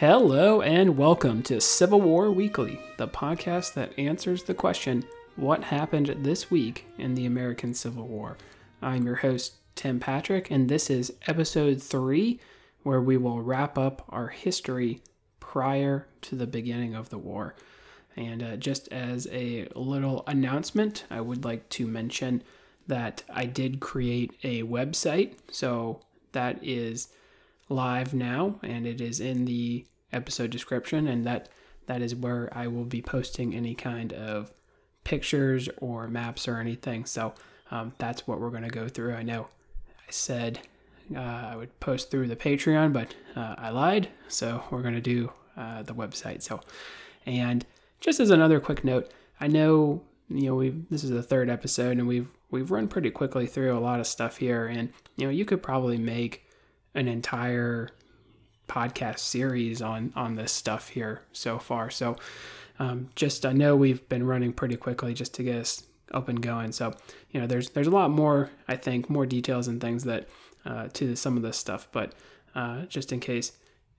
Hello 0.00 0.60
and 0.60 0.98
welcome 0.98 1.42
to 1.44 1.58
Civil 1.58 2.02
War 2.02 2.30
Weekly, 2.30 2.78
the 2.98 3.08
podcast 3.08 3.72
that 3.72 3.98
answers 3.98 4.42
the 4.42 4.52
question 4.52 5.06
what 5.36 5.64
happened 5.64 6.14
this 6.18 6.50
week 6.50 6.84
in 6.98 7.14
the 7.14 7.24
American 7.24 7.72
Civil 7.72 8.06
War. 8.06 8.36
I'm 8.82 9.06
your 9.06 9.14
host, 9.14 9.54
Tim 9.74 9.98
Patrick, 9.98 10.50
and 10.50 10.68
this 10.68 10.90
is 10.90 11.14
episode 11.26 11.82
three, 11.82 12.38
where 12.82 13.00
we 13.00 13.16
will 13.16 13.40
wrap 13.40 13.78
up 13.78 14.04
our 14.10 14.28
history 14.28 15.00
prior 15.40 16.06
to 16.20 16.34
the 16.34 16.46
beginning 16.46 16.94
of 16.94 17.08
the 17.08 17.16
war. 17.16 17.54
And 18.16 18.42
uh, 18.42 18.56
just 18.56 18.88
as 18.92 19.26
a 19.32 19.66
little 19.74 20.24
announcement, 20.26 21.06
I 21.10 21.22
would 21.22 21.42
like 21.42 21.70
to 21.70 21.86
mention 21.86 22.42
that 22.86 23.22
I 23.32 23.46
did 23.46 23.80
create 23.80 24.34
a 24.44 24.62
website. 24.64 25.36
So 25.50 26.00
that 26.32 26.62
is 26.62 27.08
live 27.68 28.14
now 28.14 28.56
and 28.62 28.86
it 28.86 29.00
is 29.00 29.20
in 29.20 29.44
the 29.44 29.84
episode 30.12 30.50
description 30.50 31.08
and 31.08 31.26
that 31.26 31.48
that 31.86 32.02
is 32.02 32.14
where 32.14 32.48
I 32.52 32.66
will 32.66 32.84
be 32.84 33.02
posting 33.02 33.54
any 33.54 33.74
kind 33.74 34.12
of 34.12 34.52
pictures 35.04 35.68
or 35.78 36.08
maps 36.08 36.48
or 36.48 36.58
anything. 36.58 37.04
So 37.04 37.32
um, 37.70 37.92
that's 37.98 38.26
what 38.26 38.40
we're 38.40 38.50
going 38.50 38.64
to 38.64 38.68
go 38.68 38.88
through. 38.88 39.14
I 39.14 39.22
know 39.22 39.48
I 39.98 40.10
said 40.10 40.60
uh, 41.14 41.20
I 41.20 41.56
would 41.56 41.78
post 41.80 42.10
through 42.10 42.28
the 42.28 42.36
Patreon, 42.36 42.92
but 42.92 43.14
uh, 43.36 43.54
I 43.56 43.70
lied. 43.70 44.08
So 44.28 44.64
we're 44.70 44.82
going 44.82 44.94
to 44.94 45.00
do 45.00 45.32
uh, 45.56 45.82
the 45.82 45.94
website. 45.94 46.42
So, 46.42 46.60
and 47.24 47.64
just 48.00 48.20
as 48.20 48.30
another 48.30 48.60
quick 48.60 48.84
note, 48.84 49.12
I 49.40 49.46
know 49.46 50.02
you 50.28 50.46
know 50.46 50.56
we've 50.56 50.88
this 50.90 51.04
is 51.04 51.10
the 51.10 51.22
third 51.22 51.48
episode 51.48 51.98
and 51.98 52.08
we've 52.08 52.28
we've 52.50 52.72
run 52.72 52.88
pretty 52.88 53.10
quickly 53.10 53.46
through 53.46 53.76
a 53.76 53.80
lot 53.80 54.00
of 54.00 54.06
stuff 54.06 54.38
here, 54.38 54.66
and 54.66 54.92
you 55.16 55.26
know 55.26 55.30
you 55.30 55.44
could 55.44 55.62
probably 55.62 55.98
make 55.98 56.45
an 56.96 57.06
entire 57.06 57.90
podcast 58.68 59.20
series 59.20 59.80
on 59.80 60.12
on 60.16 60.34
this 60.34 60.50
stuff 60.50 60.88
here 60.88 61.22
so 61.32 61.58
far. 61.58 61.90
So 61.90 62.16
um, 62.78 63.08
just 63.14 63.46
I 63.46 63.52
know 63.52 63.76
we've 63.76 64.06
been 64.08 64.26
running 64.26 64.52
pretty 64.52 64.76
quickly 64.76 65.14
just 65.14 65.34
to 65.34 65.42
get 65.42 65.56
us 65.56 65.84
up 66.12 66.28
and 66.28 66.40
going. 66.40 66.72
So 66.72 66.94
you 67.30 67.40
know 67.40 67.46
there's 67.46 67.70
there's 67.70 67.86
a 67.86 67.92
lot 67.92 68.10
more 68.10 68.50
I 68.66 68.76
think 68.76 69.08
more 69.08 69.26
details 69.26 69.68
and 69.68 69.80
things 69.80 70.04
that 70.04 70.28
uh, 70.64 70.88
to 70.94 71.14
some 71.14 71.36
of 71.36 71.42
this 71.42 71.56
stuff, 71.56 71.88
but 71.92 72.14
uh, 72.54 72.82
just 72.86 73.12
in 73.12 73.20
case 73.20 73.52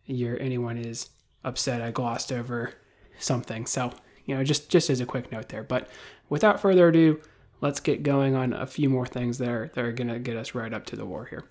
you're 0.05 0.41
anyone 0.41 0.77
is 0.77 1.09
upset, 1.43 1.81
I 1.81 1.91
glossed 1.91 2.31
over 2.31 2.73
something. 3.19 3.65
So 3.65 3.93
you 4.25 4.35
know 4.35 4.43
just 4.43 4.69
just 4.69 4.89
as 4.89 4.99
a 4.99 5.05
quick 5.05 5.31
note 5.31 5.49
there. 5.49 5.63
But 5.63 5.87
without 6.29 6.59
further 6.59 6.89
ado, 6.89 7.21
let's 7.61 7.79
get 7.79 8.03
going 8.03 8.35
on 8.35 8.53
a 8.53 8.67
few 8.67 8.89
more 8.89 9.05
things 9.05 9.37
that 9.37 9.49
are 9.49 9.71
that 9.75 9.85
are 9.85 9.93
gonna 9.93 10.19
get 10.19 10.35
us 10.35 10.55
right 10.55 10.73
up 10.73 10.85
to 10.87 10.95
the 10.95 11.05
war 11.05 11.25
here. 11.25 11.45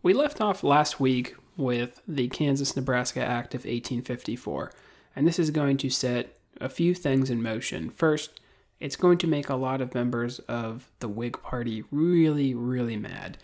We 0.00 0.14
left 0.14 0.40
off 0.40 0.62
last 0.62 1.00
week 1.00 1.34
with 1.56 2.00
the 2.06 2.28
Kansas 2.28 2.76
Nebraska 2.76 3.20
Act 3.20 3.54
of 3.54 3.62
1854, 3.62 4.70
and 5.16 5.26
this 5.26 5.40
is 5.40 5.50
going 5.50 5.76
to 5.78 5.90
set 5.90 6.38
a 6.60 6.68
few 6.68 6.94
things 6.94 7.30
in 7.30 7.42
motion. 7.42 7.90
First, 7.90 8.40
it's 8.78 8.94
going 8.94 9.18
to 9.18 9.26
make 9.26 9.48
a 9.48 9.56
lot 9.56 9.80
of 9.80 9.94
members 9.94 10.38
of 10.40 10.88
the 11.00 11.08
Whig 11.08 11.42
Party 11.42 11.82
really, 11.90 12.54
really 12.54 12.96
mad. 12.96 13.38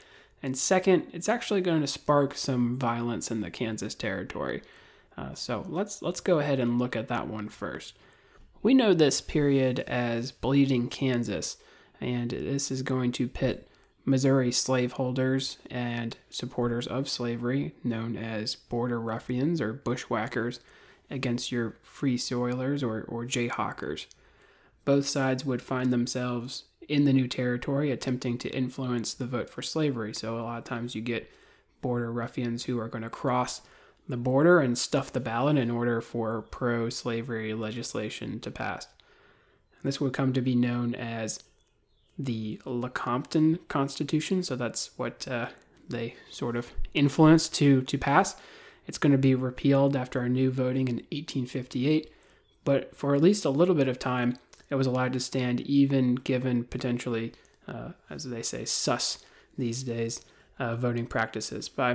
And 0.45 0.57
second, 0.57 1.09
it's 1.13 1.29
actually 1.29 1.61
going 1.61 1.81
to 1.81 1.89
spark 1.89 2.37
some 2.37 2.79
violence 2.79 3.33
in 3.33 3.41
the 3.41 3.51
Kansas 3.51 3.97
Territory. 3.97 4.63
Uh, 5.17 5.35
so 5.35 5.65
let's 5.69 6.03
let's 6.03 6.21
go 6.21 6.39
ahead 6.39 6.61
and 6.61 6.79
look 6.79 6.95
at 6.95 7.09
that 7.09 7.27
one 7.27 7.49
first. 7.49 7.97
We 8.63 8.75
know 8.75 8.95
this 8.95 9.21
period 9.21 9.81
as 9.81 10.31
Bleeding 10.31 10.89
Kansas, 10.89 11.57
and 12.01 12.31
this 12.31 12.71
is 12.71 12.83
going 12.83 13.11
to 13.13 13.27
pit 13.27 13.69
Missouri 14.05 14.53
slaveholders 14.53 15.59
and 15.71 16.17
supporters 16.29 16.87
of 16.87 17.09
slavery, 17.09 17.75
known 17.83 18.17
as 18.17 18.55
border 18.55 19.01
ruffians 19.01 19.61
or 19.61 19.73
bushwhackers, 19.73 20.61
against 21.11 21.53
your 21.53 21.77
free 21.83 22.19
soilers 22.19 22.83
or, 22.83 23.03
or 23.03 23.25
jayhawkers. 23.25 24.07
Both 24.85 25.07
sides 25.07 25.45
would 25.45 25.63
find 25.63 25.93
themselves 25.93 26.65
in 26.89 27.05
the 27.05 27.13
new 27.13 27.29
territory 27.29 27.91
attempting 27.91 28.37
to 28.39 28.55
influence 28.55 29.15
the 29.15 29.27
vote 29.27 29.49
for 29.49 29.63
slavery. 29.63 30.13
So, 30.15 30.39
a 30.39 30.43
lot 30.43 30.59
of 30.59 30.65
times 30.65 30.95
you 30.95 31.01
get 31.01 31.31
border 31.81 32.13
ruffians 32.13 32.65
who 32.65 32.79
are 32.79 32.89
going 32.89 33.05
to 33.05 33.11
cross 33.11 33.63
the 34.09 34.17
border 34.17 34.61
and 34.61 34.77
stuff 34.77 35.13
the 35.13 35.21
ballot 35.21 35.57
in 35.57 35.71
order 35.71 36.01
for 36.01 36.43
pro 36.43 36.91
slavery 36.91 37.55
legislation 37.55 38.41
to 38.41 38.51
pass. 38.51 38.87
This 39.83 40.01
would 40.01 40.13
come 40.13 40.33
to 40.35 40.43
be 40.43 40.55
known 40.55 40.95
as 40.95 41.43
the 42.19 42.61
Lecompton 42.65 43.59
Constitution. 43.69 44.43
So 44.43 44.57
that's 44.57 44.91
what 44.97 45.27
uh, 45.29 45.49
they 45.89 46.15
sort 46.31 46.57
of 46.57 46.73
influenced 46.93 47.55
to 47.55 47.83
to 47.83 47.99
pass. 47.99 48.37
It's 48.87 48.99
going 48.99 49.13
to 49.13 49.19
be 49.19 49.35
repealed 49.35 49.97
after 49.97 50.21
a 50.21 50.29
new 50.29 50.51
voting 50.51 50.89
in 50.89 50.97
1858, 50.97 52.13
but 52.65 52.95
for 52.95 53.15
at 53.15 53.23
least 53.23 53.45
a 53.45 53.51
little 53.51 53.75
bit 53.75 53.89
of 53.89 53.99
time, 53.99 54.37
it 54.69 54.75
was 54.75 54.87
allowed 54.87 55.15
to 55.15 55.21
stand, 55.21 55.61
even 55.63 56.17
given 56.17 56.65
potentially, 56.65 57.33
uh, 57.67 57.93
as 58.11 58.25
they 58.25 58.43
say, 58.43 58.67
sus 58.67 59.25
these 59.57 59.83
days 59.85 60.21
uh, 60.59 60.77
voting 60.77 61.07
practices. 61.07 61.69
By 61.69 61.93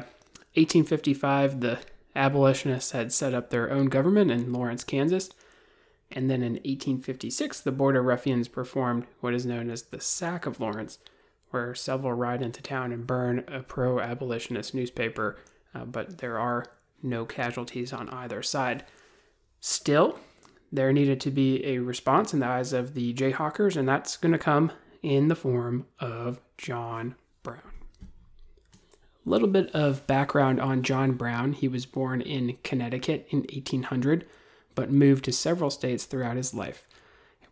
1855, 0.56 1.62
the 1.62 1.80
abolitionists 2.16 2.92
had 2.92 3.14
set 3.14 3.34
up 3.34 3.50
their 3.50 3.72
own 3.72 3.86
government 3.86 4.32
in 4.32 4.52
Lawrence, 4.52 4.84
Kansas, 4.84 5.30
and 6.12 6.30
then 6.30 6.42
in 6.42 6.54
1856, 6.54 7.62
the 7.62 7.72
Border 7.72 8.02
Ruffians 8.02 8.48
performed 8.48 9.06
what 9.20 9.34
is 9.34 9.46
known 9.46 9.70
as 9.70 9.84
the 9.84 10.00
Sack 10.00 10.46
of 10.46 10.60
Lawrence, 10.60 10.98
where 11.52 11.76
several 11.76 12.14
ride 12.14 12.42
into 12.42 12.62
town 12.62 12.92
and 12.92 13.06
burn 13.06 13.44
a 13.48 13.62
pro 13.62 14.00
abolitionist 14.00 14.74
newspaper, 14.74 15.38
uh, 15.76 15.86
but 15.86 16.18
there 16.18 16.40
are 16.40 16.66
no 17.04 17.26
casualties 17.26 17.94
on 17.94 18.10
either 18.10 18.42
side. 18.42 18.86
Still, 19.60 20.20
there 20.72 20.92
needed 20.92 21.22
to 21.22 21.32
be 21.32 21.64
a 21.66 21.80
response 21.80 22.34
in 22.34 22.40
the 22.40 22.48
eyes 22.48 22.74
of 22.74 22.94
the 22.94 23.14
Jayhawkers, 23.14 23.76
and 23.76 23.88
that's 23.88 24.18
going 24.18 24.32
to 24.32 24.38
come 24.38 24.72
in 25.04 25.28
the 25.28 25.36
form 25.36 25.86
of 26.00 26.40
John 26.58 27.16
Brown. 27.44 27.62
A 29.26 29.30
little 29.30 29.48
bit 29.48 29.70
of 29.76 30.08
background 30.08 30.60
on 30.60 30.82
John 30.82 31.14
Brown. 31.14 31.54
He 31.54 31.68
was 31.68 31.86
born 31.86 32.22
in 32.22 32.58
Connecticut 32.64 33.28
in 33.30 33.40
1800 33.40 34.26
but 34.80 34.90
moved 34.90 35.26
to 35.26 35.32
several 35.34 35.70
states 35.70 36.06
throughout 36.06 36.38
his 36.38 36.54
life. 36.54 36.88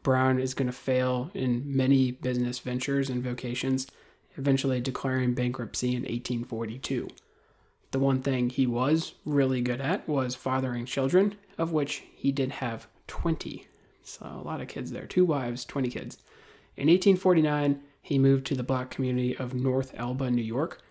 Brown 0.02 0.40
is 0.40 0.54
going 0.54 0.68
to 0.68 0.72
fail 0.72 1.30
in 1.34 1.62
many 1.66 2.10
business 2.10 2.60
ventures 2.60 3.10
and 3.10 3.22
vocations, 3.22 3.86
eventually 4.38 4.80
declaring 4.80 5.34
bankruptcy 5.34 5.90
in 5.90 6.04
1842. 6.04 7.10
The 7.92 8.00
one 8.00 8.22
thing 8.22 8.50
he 8.50 8.66
was 8.66 9.16
really 9.26 9.60
good 9.60 9.82
at 9.82 10.08
was 10.08 10.36
fathering 10.36 10.86
children, 10.86 11.36
of 11.58 11.74
which 11.74 12.04
he 12.16 12.32
did 12.32 12.50
have 12.50 12.88
20. 13.08 13.68
So 14.04 14.26
a 14.26 14.48
lot 14.48 14.62
of 14.62 14.70
kids 14.70 14.92
there, 14.92 15.06
two 15.06 15.26
wives, 15.26 15.66
20 15.66 15.90
kids. 15.90 16.20
In 16.78 16.88
1849, 16.88 17.82
he 18.02 18.18
moved 18.18 18.46
to 18.46 18.56
the 18.56 18.64
black 18.64 18.90
community 18.90 19.36
of 19.36 19.54
North 19.54 19.94
Elba, 19.98 20.32
New 20.32 20.42
York. 20.42 20.82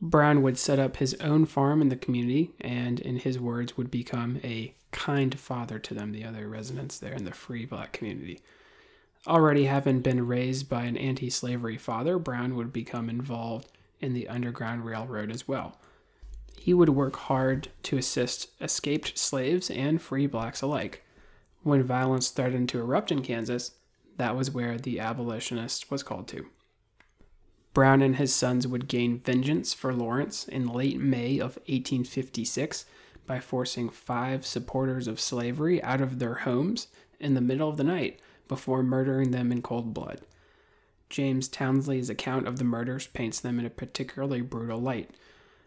Brown 0.00 0.42
would 0.42 0.58
set 0.58 0.78
up 0.78 0.98
his 0.98 1.14
own 1.14 1.44
farm 1.44 1.82
in 1.82 1.88
the 1.88 1.96
community 1.96 2.52
and, 2.60 3.00
in 3.00 3.16
his 3.16 3.40
words, 3.40 3.76
would 3.76 3.90
become 3.90 4.38
a 4.44 4.76
kind 4.92 5.38
father 5.38 5.78
to 5.78 5.94
them, 5.94 6.12
the 6.12 6.24
other 6.24 6.48
residents 6.48 6.98
there 6.98 7.12
in 7.12 7.24
the 7.24 7.32
free 7.32 7.64
black 7.64 7.92
community. 7.92 8.40
Already 9.26 9.66
having 9.66 10.00
been 10.00 10.26
raised 10.26 10.68
by 10.68 10.84
an 10.84 10.96
anti 10.96 11.30
slavery 11.30 11.76
father, 11.76 12.18
Brown 12.18 12.56
would 12.56 12.72
become 12.72 13.10
involved 13.10 13.68
in 14.00 14.14
the 14.14 14.28
Underground 14.28 14.84
Railroad 14.84 15.30
as 15.30 15.46
well. 15.46 15.78
He 16.58 16.74
would 16.74 16.88
work 16.90 17.16
hard 17.16 17.68
to 17.84 17.98
assist 17.98 18.48
escaped 18.60 19.18
slaves 19.18 19.70
and 19.70 20.00
free 20.00 20.26
blacks 20.26 20.62
alike. 20.62 21.02
When 21.62 21.82
violence 21.82 22.30
threatened 22.30 22.68
to 22.70 22.80
erupt 22.80 23.12
in 23.12 23.22
Kansas, 23.22 23.72
that 24.16 24.36
was 24.36 24.50
where 24.50 24.78
the 24.78 25.00
abolitionist 25.00 25.90
was 25.90 26.02
called 26.02 26.28
to. 26.28 26.46
Brown 27.72 28.02
and 28.02 28.16
his 28.16 28.34
sons 28.34 28.66
would 28.66 28.88
gain 28.88 29.20
vengeance 29.20 29.72
for 29.72 29.94
Lawrence 29.94 30.48
in 30.48 30.66
late 30.66 30.98
May 30.98 31.38
of 31.38 31.56
1856 31.66 32.84
by 33.30 33.38
forcing 33.38 33.88
five 33.88 34.44
supporters 34.44 35.06
of 35.06 35.20
slavery 35.20 35.80
out 35.84 36.00
of 36.00 36.18
their 36.18 36.34
homes 36.34 36.88
in 37.20 37.34
the 37.34 37.40
middle 37.40 37.68
of 37.68 37.76
the 37.76 37.84
night 37.84 38.18
before 38.48 38.82
murdering 38.82 39.30
them 39.30 39.52
in 39.52 39.62
cold 39.62 39.94
blood. 39.94 40.22
James 41.08 41.46
Townsley's 41.46 42.10
account 42.10 42.48
of 42.48 42.58
the 42.58 42.64
murders 42.64 43.06
paints 43.06 43.38
them 43.38 43.60
in 43.60 43.64
a 43.64 43.70
particularly 43.70 44.40
brutal 44.40 44.80
light. 44.80 45.10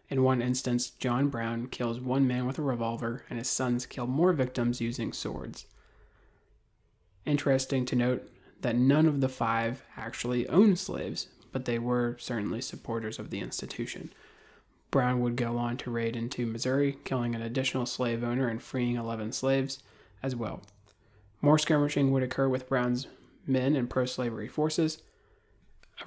In 0.10 0.24
one 0.24 0.42
instance, 0.42 0.90
John 0.90 1.30
Brown 1.30 1.68
kills 1.68 2.02
one 2.02 2.28
man 2.28 2.46
with 2.46 2.60
a 2.60 2.62
revolver, 2.62 3.24
and 3.30 3.40
his 3.40 3.50
sons 3.50 3.86
kill 3.86 4.08
more 4.08 4.34
victims 4.34 4.82
using 4.82 5.14
swords. 5.14 5.66
Interesting 7.26 7.86
to 7.86 7.96
note 7.96 8.30
that 8.60 8.76
none 8.76 9.06
of 9.06 9.22
the 9.22 9.30
five 9.30 9.84
actually 9.96 10.50
owned 10.50 10.80
slaves, 10.80 11.30
but 11.54 11.64
they 11.64 11.80
were 11.80 12.18
certainly 12.20 12.60
supporters 12.60 13.20
of 13.20 13.30
the 13.30 13.40
institution. 13.40 14.12
Brown 14.94 15.22
would 15.22 15.36
go 15.36 15.58
on 15.58 15.76
to 15.78 15.90
raid 15.90 16.16
into 16.16 16.46
Missouri, 16.46 17.00
killing 17.04 17.34
an 17.34 17.42
additional 17.42 17.88
slave 17.88 18.24
owner 18.24 18.48
and 18.48 18.62
freeing 18.62 18.96
11 18.96 19.32
slaves 19.32 19.80
as 20.22 20.36
well. 20.36 20.62
More 21.42 21.58
skirmishing 21.58 22.12
would 22.12 22.22
occur 22.22 22.48
with 22.48 22.70
Brown's 22.70 23.08
men 23.48 23.76
and 23.76 23.90
pro 23.90 24.06
slavery 24.06 24.48
forces. 24.48 25.02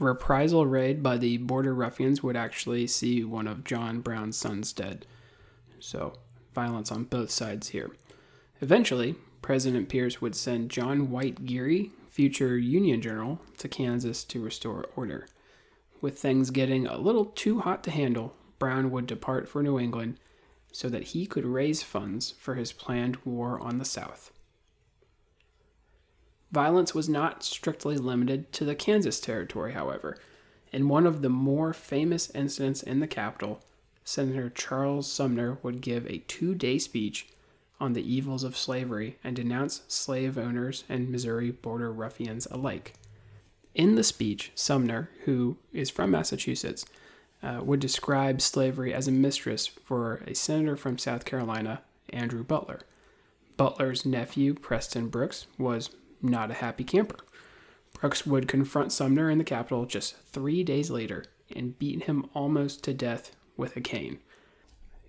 A 0.01 0.05
reprisal 0.05 0.67
raid 0.67 1.03
by 1.03 1.17
the 1.17 1.39
border 1.39 1.75
ruffians 1.75 2.23
would 2.23 2.37
actually 2.37 2.87
see 2.87 3.25
one 3.25 3.49
of 3.49 3.65
John 3.65 4.03
Brown's 4.03 4.37
sons 4.37 4.73
dead. 4.73 5.05
So, 5.81 6.13
violence 6.55 6.93
on 6.93 7.05
both 7.05 7.33
sides 7.33 7.71
here. 7.71 7.91
Eventually, 8.61 9.17
President 9.43 9.89
Pierce 9.89 10.21
would 10.21 10.37
send 10.37 10.71
John 10.71 11.11
White 11.11 11.45
Geary, 11.45 11.91
future 12.09 12.57
Union 12.57 13.03
general, 13.03 13.41
to 13.59 13.67
Kansas 13.67 14.23
to 14.27 14.41
restore 14.41 14.87
order. 14.95 15.27
With 16.01 16.21
things 16.21 16.51
getting 16.51 16.87
a 16.87 16.99
little 16.99 17.25
too 17.25 17.59
hot 17.59 17.83
to 17.83 17.91
handle, 17.91 18.37
Brown 18.59 18.91
would 18.91 19.07
depart 19.07 19.49
for 19.49 19.63
New 19.63 19.79
England 19.79 20.19
so 20.73 20.89
that 20.89 21.05
he 21.05 21.27
could 21.27 21.45
raise 21.45 21.83
funds 21.83 22.35
for 22.39 22.55
his 22.55 22.73
planned 22.73 23.17
war 23.25 23.59
on 23.59 23.79
the 23.79 23.85
South. 23.85 24.33
Violence 26.53 26.95
was 26.95 27.09
not 27.09 27.43
strictly 27.43 27.97
limited 27.97 28.53
to 28.53 28.65
the 28.65 28.75
Kansas 28.75 29.21
Territory, 29.21 29.73
however. 29.73 30.17
In 30.73 30.89
one 30.89 31.07
of 31.07 31.23
the 31.23 31.29
more 31.29 31.73
famous 31.73 32.31
incidents 32.31 32.83
in 32.83 33.01
the 33.01 33.07
capital, 33.07 33.63
Senator 34.05 34.51
Charles 34.51 35.11
Sumner 35.11 35.59
would 35.63 35.81
give 35.81 36.07
a 36.07 36.19
two 36.29 36.55
day 36.55 36.79
speech 36.79 37.29
on 37.81 37.93
the 37.93 38.15
evils 38.15 38.45
of 38.45 38.57
slavery 38.57 39.19
and 39.25 39.37
denounce 39.37 39.83
slave 39.89 40.39
owners 40.39 40.85
and 40.89 41.11
Missouri 41.11 41.51
border 41.51 41.93
ruffians 41.93 42.47
alike. 42.51 42.95
In 43.75 43.95
the 43.97 44.05
speech, 44.05 44.53
Sumner, 44.55 45.11
who 45.25 45.59
is 45.73 45.91
from 45.91 46.11
Massachusetts, 46.11 46.87
uh, 47.47 47.61
would 47.63 47.79
describe 47.79 48.41
slavery 48.41 48.93
as 48.93 49.07
a 49.07 49.13
mistress 49.13 49.67
for 49.69 50.17
a 50.27 50.35
senator 50.35 50.77
from 50.77 50.99
South 50.99 51.25
Carolina, 51.25 51.83
Andrew 52.11 52.43
Butler. 52.43 52.81
Butler's 53.57 54.05
nephew, 54.05 54.53
Preston 54.53 55.09
Brooks, 55.09 55.47
was 55.57 55.91
not 56.21 56.51
a 56.51 56.55
happy 56.55 56.83
camper. 56.83 57.19
Brooks 57.95 58.27
would 58.27 58.49
confront 58.49 58.91
Sumner 58.91 59.31
in 59.31 59.39
the 59.39 59.45
Capitol 59.45 59.87
just 59.87 60.17
three 60.17 60.65
days 60.65 60.91
later 60.91 61.25
and 61.55 61.79
beat 61.79 62.03
him 62.05 62.29
almost 62.35 62.83
to 62.85 62.93
death 62.93 63.37
with 63.57 63.77
a 63.77 63.81
cane. 63.81 64.19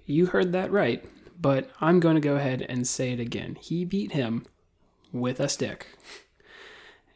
You 0.05 0.27
heard 0.27 0.51
that 0.51 0.71
right, 0.71 1.03
but 1.41 1.71
I'm 1.81 1.99
going 1.99 2.15
to 2.15 2.21
go 2.21 2.35
ahead 2.35 2.61
and 2.69 2.87
say 2.87 3.11
it 3.13 3.19
again. 3.19 3.57
He 3.59 3.83
beat 3.83 4.11
him 4.11 4.45
with 5.11 5.39
a 5.39 5.49
stick. 5.49 5.87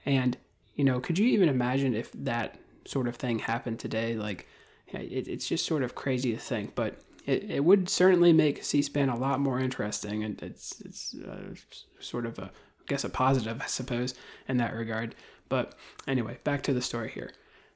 And, 0.03 0.35
you 0.75 0.83
know, 0.83 0.99
could 0.99 1.19
you 1.19 1.27
even 1.27 1.47
imagine 1.47 1.93
if 1.93 2.11
that 2.13 2.57
sort 2.85 3.07
of 3.07 3.17
thing 3.17 3.37
happened 3.39 3.79
today? 3.79 4.15
Like, 4.15 4.47
it, 4.93 5.27
it's 5.27 5.47
just 5.47 5.65
sort 5.65 5.83
of 5.83 5.95
crazy 5.95 6.33
to 6.33 6.39
think, 6.39 6.75
but 6.75 6.99
it, 7.25 7.49
it 7.49 7.65
would 7.65 7.89
certainly 7.89 8.33
make 8.33 8.63
C-SPAN 8.63 9.09
a 9.09 9.17
lot 9.17 9.39
more 9.39 9.59
interesting, 9.59 10.23
and 10.23 10.41
it's 10.41 10.81
it's 10.81 11.15
uh, 11.15 11.53
sort 11.99 12.25
of 12.25 12.39
a 12.39 12.45
I 12.45 12.83
guess 12.87 13.03
a 13.03 13.09
positive, 13.09 13.61
I 13.61 13.67
suppose, 13.67 14.13
in 14.47 14.57
that 14.57 14.73
regard. 14.73 15.15
But 15.49 15.75
anyway, 16.07 16.39
back 16.43 16.63
to 16.63 16.73
the 16.73 16.81
story 16.81 17.09
here. 17.09 17.31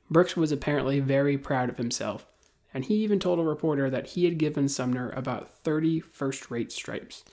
Brooks 0.10 0.36
was 0.36 0.52
apparently 0.52 1.00
very 1.00 1.38
proud 1.38 1.70
of 1.70 1.78
himself, 1.78 2.26
and 2.74 2.86
he 2.86 2.96
even 2.96 3.20
told 3.20 3.40
a 3.40 3.44
reporter 3.44 3.90
that 3.90 4.08
he 4.08 4.26
had 4.26 4.38
given 4.38 4.68
Sumner 4.68 5.12
about 5.12 5.50
30 5.64 6.00
first 6.00 6.52
rate 6.52 6.72
stripes. 6.72 7.24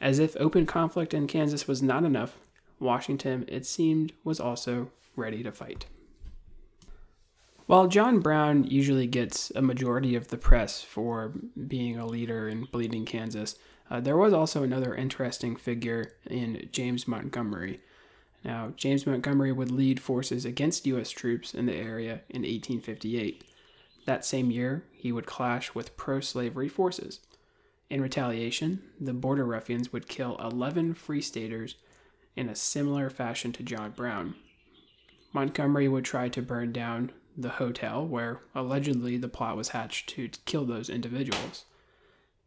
As 0.00 0.18
if 0.18 0.36
open 0.38 0.66
conflict 0.66 1.12
in 1.12 1.26
Kansas 1.26 1.66
was 1.66 1.82
not 1.82 2.04
enough, 2.04 2.38
Washington, 2.78 3.44
it 3.48 3.66
seemed, 3.66 4.12
was 4.22 4.38
also 4.38 4.90
ready 5.16 5.42
to 5.42 5.50
fight. 5.50 5.86
While 7.68 7.86
John 7.86 8.20
Brown 8.20 8.64
usually 8.64 9.06
gets 9.06 9.52
a 9.54 9.60
majority 9.60 10.14
of 10.14 10.28
the 10.28 10.38
press 10.38 10.80
for 10.80 11.34
being 11.66 11.98
a 11.98 12.06
leader 12.06 12.48
in 12.48 12.64
Bleeding 12.64 13.04
Kansas, 13.04 13.56
uh, 13.90 14.00
there 14.00 14.16
was 14.16 14.32
also 14.32 14.62
another 14.62 14.94
interesting 14.94 15.54
figure 15.54 16.12
in 16.24 16.70
James 16.72 17.06
Montgomery. 17.06 17.80
Now, 18.42 18.72
James 18.78 19.06
Montgomery 19.06 19.52
would 19.52 19.70
lead 19.70 20.00
forces 20.00 20.46
against 20.46 20.86
U.S. 20.86 21.10
troops 21.10 21.52
in 21.52 21.66
the 21.66 21.74
area 21.74 22.22
in 22.30 22.40
1858. 22.40 23.44
That 24.06 24.24
same 24.24 24.50
year, 24.50 24.84
he 24.90 25.12
would 25.12 25.26
clash 25.26 25.74
with 25.74 25.94
pro 25.98 26.20
slavery 26.20 26.70
forces. 26.70 27.20
In 27.90 28.00
retaliation, 28.00 28.80
the 28.98 29.12
Border 29.12 29.44
Ruffians 29.44 29.92
would 29.92 30.08
kill 30.08 30.38
11 30.38 30.94
Free 30.94 31.20
Staters 31.20 31.74
in 32.34 32.48
a 32.48 32.54
similar 32.54 33.10
fashion 33.10 33.52
to 33.52 33.62
John 33.62 33.90
Brown. 33.90 34.36
Montgomery 35.34 35.86
would 35.86 36.06
try 36.06 36.30
to 36.30 36.40
burn 36.40 36.72
down 36.72 37.12
the 37.38 37.50
hotel 37.50 38.04
where 38.04 38.40
allegedly 38.52 39.16
the 39.16 39.28
plot 39.28 39.56
was 39.56 39.68
hatched 39.68 40.08
to 40.10 40.28
kill 40.44 40.64
those 40.64 40.90
individuals. 40.90 41.64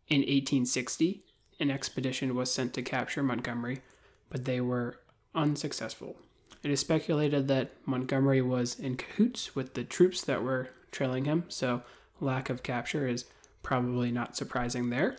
In 0.09 0.19
1860, 0.19 1.23
an 1.61 1.71
expedition 1.71 2.35
was 2.35 2.53
sent 2.53 2.73
to 2.73 2.81
capture 2.81 3.23
Montgomery, 3.23 3.81
but 4.29 4.43
they 4.43 4.59
were 4.59 4.99
unsuccessful. 5.33 6.17
It 6.61 6.71
is 6.71 6.81
speculated 6.81 7.47
that 7.47 7.71
Montgomery 7.85 8.41
was 8.41 8.77
in 8.77 8.97
cahoots 8.97 9.55
with 9.55 9.73
the 9.73 9.85
troops 9.85 10.21
that 10.25 10.43
were 10.43 10.69
trailing 10.91 11.23
him, 11.23 11.45
so 11.47 11.83
lack 12.19 12.49
of 12.49 12.61
capture 12.61 13.07
is 13.07 13.25
probably 13.63 14.11
not 14.11 14.35
surprising 14.35 14.89
there. 14.89 15.15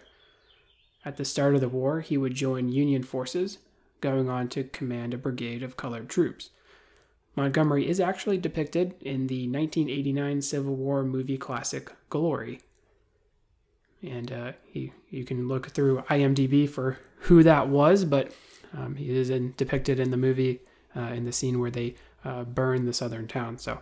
At 1.05 1.17
the 1.17 1.25
start 1.25 1.55
of 1.55 1.63
the 1.63 1.69
war, 1.69 2.01
he 2.01 2.19
would 2.19 2.35
join 2.35 2.69
Union 2.69 3.03
forces, 3.03 3.59
going 4.01 4.29
on 4.29 4.49
to 4.51 4.65
command 4.65 5.15
a 5.15 5.19
brigade 5.19 5.63
of 5.63 5.77
colored 5.77 6.11
troops. 6.11 6.51
Montgomery 7.35 7.89
is 7.89 7.99
actually 7.99 8.39
depicted 8.39 8.95
in 9.01 9.27
the 9.27 9.49
1989 9.49 10.43
Civil 10.43 10.75
War 10.75 11.03
movie 11.03 11.39
classic 11.39 11.91
Glory. 12.11 12.61
And 14.03 14.31
uh, 14.33 14.53
he, 14.65 14.93
you 15.11 15.25
can 15.25 15.49
look 15.49 15.71
through 15.71 16.03
IMDb 16.11 16.69
for 16.69 16.99
who 17.21 17.43
that 17.43 17.69
was, 17.69 18.05
but 18.05 18.33
um, 18.77 18.97
he 18.97 19.17
is 19.17 19.31
in, 19.31 19.55
depicted 19.57 20.01
in 20.01 20.11
the 20.11 20.17
movie 20.17 20.61
uh, 20.97 21.01
in 21.01 21.25
the 21.25 21.33
scene 21.33 21.61
where 21.61 21.71
they 21.71 21.95
uh, 22.25 22.45
burn 22.45 22.85
the 22.85 22.93
southern 22.93 23.29
town. 23.29 23.59
So 23.59 23.81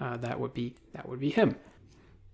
uh, 0.00 0.16
that 0.18 0.38
would 0.38 0.54
be 0.54 0.74
that 0.94 1.08
would 1.08 1.20
be 1.20 1.30
him. 1.30 1.56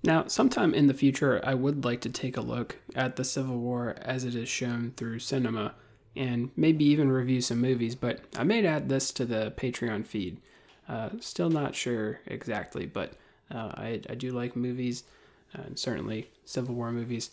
Now, 0.05 0.27
sometime 0.27 0.75
in 0.75 0.87
the 0.87 0.95
future, 0.95 1.41
I 1.43 1.55
would 1.55 1.85
like 1.85 2.01
to 2.03 2.09
take 2.09 2.37
a 2.37 2.41
look 2.41 2.79
at 2.95 3.17
the 3.17 3.25
Civil 3.25 3.59
War 3.59 3.97
as 4.01 4.25
it 4.25 4.35
is 4.35 4.49
shown 4.49 4.93
through 4.97 5.19
cinema, 5.19 5.75
and 6.15 6.51
maybe 6.57 6.85
even 6.85 7.11
review 7.11 7.41
some 7.41 7.61
movies. 7.61 7.97
But 7.97 8.21
I 8.37 8.45
may 8.45 8.65
add 8.65 8.89
this 8.89 9.11
to 9.13 9.25
the 9.25 9.53
Patreon 9.57 10.07
feed. 10.07 10.41
Uh, 10.89 11.11
still 11.21 11.51
not 11.51 11.75
sure 11.75 12.21
exactly, 12.27 12.87
but 12.87 13.13
uh, 13.51 13.73
I, 13.75 14.01
I 14.09 14.15
do 14.15 14.33
like 14.33 14.57
movies, 14.57 15.05
and 15.53 15.79
certainly 15.79 16.31
Civil 16.45 16.75
War 16.75 16.91
movies 16.93 17.31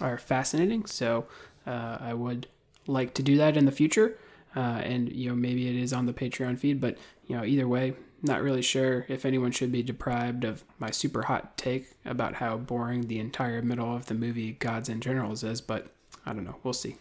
are 0.00 0.18
fascinating. 0.18 0.86
So 0.86 1.26
uh, 1.66 1.98
I 2.00 2.14
would 2.14 2.46
like 2.86 3.14
to 3.14 3.22
do 3.22 3.36
that 3.36 3.56
in 3.56 3.66
the 3.66 3.72
future, 3.72 4.16
uh, 4.56 4.80
and 4.82 5.10
you 5.12 5.28
know 5.28 5.34
maybe 5.34 5.68
it 5.68 5.76
is 5.76 5.92
on 5.92 6.06
the 6.06 6.12
Patreon 6.12 6.58
feed. 6.58 6.80
But 6.80 6.96
you 7.26 7.36
know 7.36 7.44
either 7.44 7.68
way, 7.68 7.94
not 8.22 8.42
really 8.42 8.62
sure 8.62 9.04
if 9.08 9.24
anyone 9.24 9.50
should 9.50 9.72
be 9.72 9.82
deprived 9.82 10.44
of 10.44 10.64
my 10.78 10.90
super 10.90 11.22
hot 11.22 11.56
take 11.56 11.92
about 12.04 12.34
how 12.34 12.56
boring 12.56 13.06
the 13.08 13.18
entire 13.18 13.62
middle 13.62 13.94
of 13.94 14.06
the 14.06 14.14
movie 14.14 14.52
Gods 14.52 14.88
and 14.88 15.02
Generals 15.02 15.44
is. 15.44 15.60
But 15.60 15.88
I 16.24 16.32
don't 16.32 16.44
know. 16.44 16.56
We'll 16.62 16.72
see. 16.72 16.96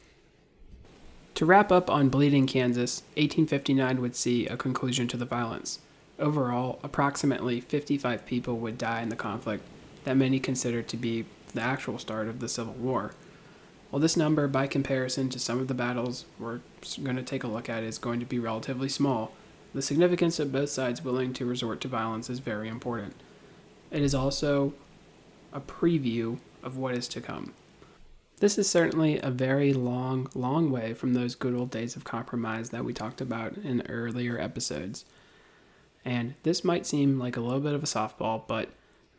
To 1.40 1.46
wrap 1.46 1.72
up 1.72 1.90
on 1.90 2.10
Bleeding 2.10 2.48
Kansas, 2.48 3.04
1859 3.16 4.02
would 4.02 4.14
see 4.14 4.46
a 4.46 4.58
conclusion 4.58 5.08
to 5.08 5.16
the 5.16 5.24
violence. 5.24 5.80
Overall, 6.20 6.80
approximately 6.84 7.62
55 7.62 8.26
people 8.26 8.58
would 8.58 8.78
die 8.78 9.02
in 9.02 9.08
the 9.08 9.16
conflict 9.16 9.64
that 10.04 10.18
many 10.18 10.42
consider 10.42 10.82
to 10.82 10.98
be 10.98 11.24
the 11.54 11.62
actual 11.62 11.98
start 11.98 12.28
of 12.28 12.42
the 12.42 12.50
Civil 12.50 12.74
War. 12.74 13.14
While 13.90 14.02
this 14.02 14.18
number, 14.18 14.50
by 14.50 14.68
comparison 14.68 15.30
to 15.30 15.40
some 15.40 15.62
of 15.62 15.70
the 15.70 15.74
battles 15.74 16.26
we're 16.38 16.60
going 17.02 17.16
to 17.16 17.24
take 17.24 17.46
a 17.46 17.48
look 17.48 17.70
at, 17.70 17.84
is 17.84 17.98
going 17.98 18.20
to 18.20 18.26
be 18.26 18.38
relatively 18.38 18.90
small, 18.90 19.32
the 19.74 19.82
significance 19.82 20.40
of 20.40 20.52
both 20.52 20.72
sides 20.72 21.06
willing 21.06 21.32
to 21.36 21.46
resort 21.46 21.80
to 21.80 21.88
violence 21.88 22.30
is 22.30 22.40
very 22.40 22.68
important. 22.68 23.16
It 23.92 24.02
is 24.02 24.14
also 24.14 24.74
a 25.54 25.62
preview 25.62 26.40
of 26.62 26.76
what 26.76 26.96
is 26.96 27.08
to 27.08 27.22
come. 27.22 27.54
This 28.40 28.58
is 28.58 28.70
certainly 28.70 29.20
a 29.20 29.30
very 29.30 29.74
long, 29.74 30.30
long 30.34 30.72
way 30.72 30.94
from 30.94 31.14
those 31.14 31.36
good 31.36 31.54
old 31.54 31.72
days 31.72 31.98
of 31.98 32.06
compromise 32.06 32.70
that 32.70 32.86
we 32.86 32.94
talked 32.94 33.20
about 33.20 33.58
in 33.58 33.86
earlier 33.90 34.40
episodes. 34.40 35.04
And 36.06 36.36
this 36.44 36.64
might 36.64 36.86
seem 36.86 37.20
like 37.20 37.36
a 37.36 37.42
little 37.42 37.60
bit 37.60 37.74
of 37.74 37.84
a 37.84 37.88
softball, 37.88 38.44
but 38.48 38.70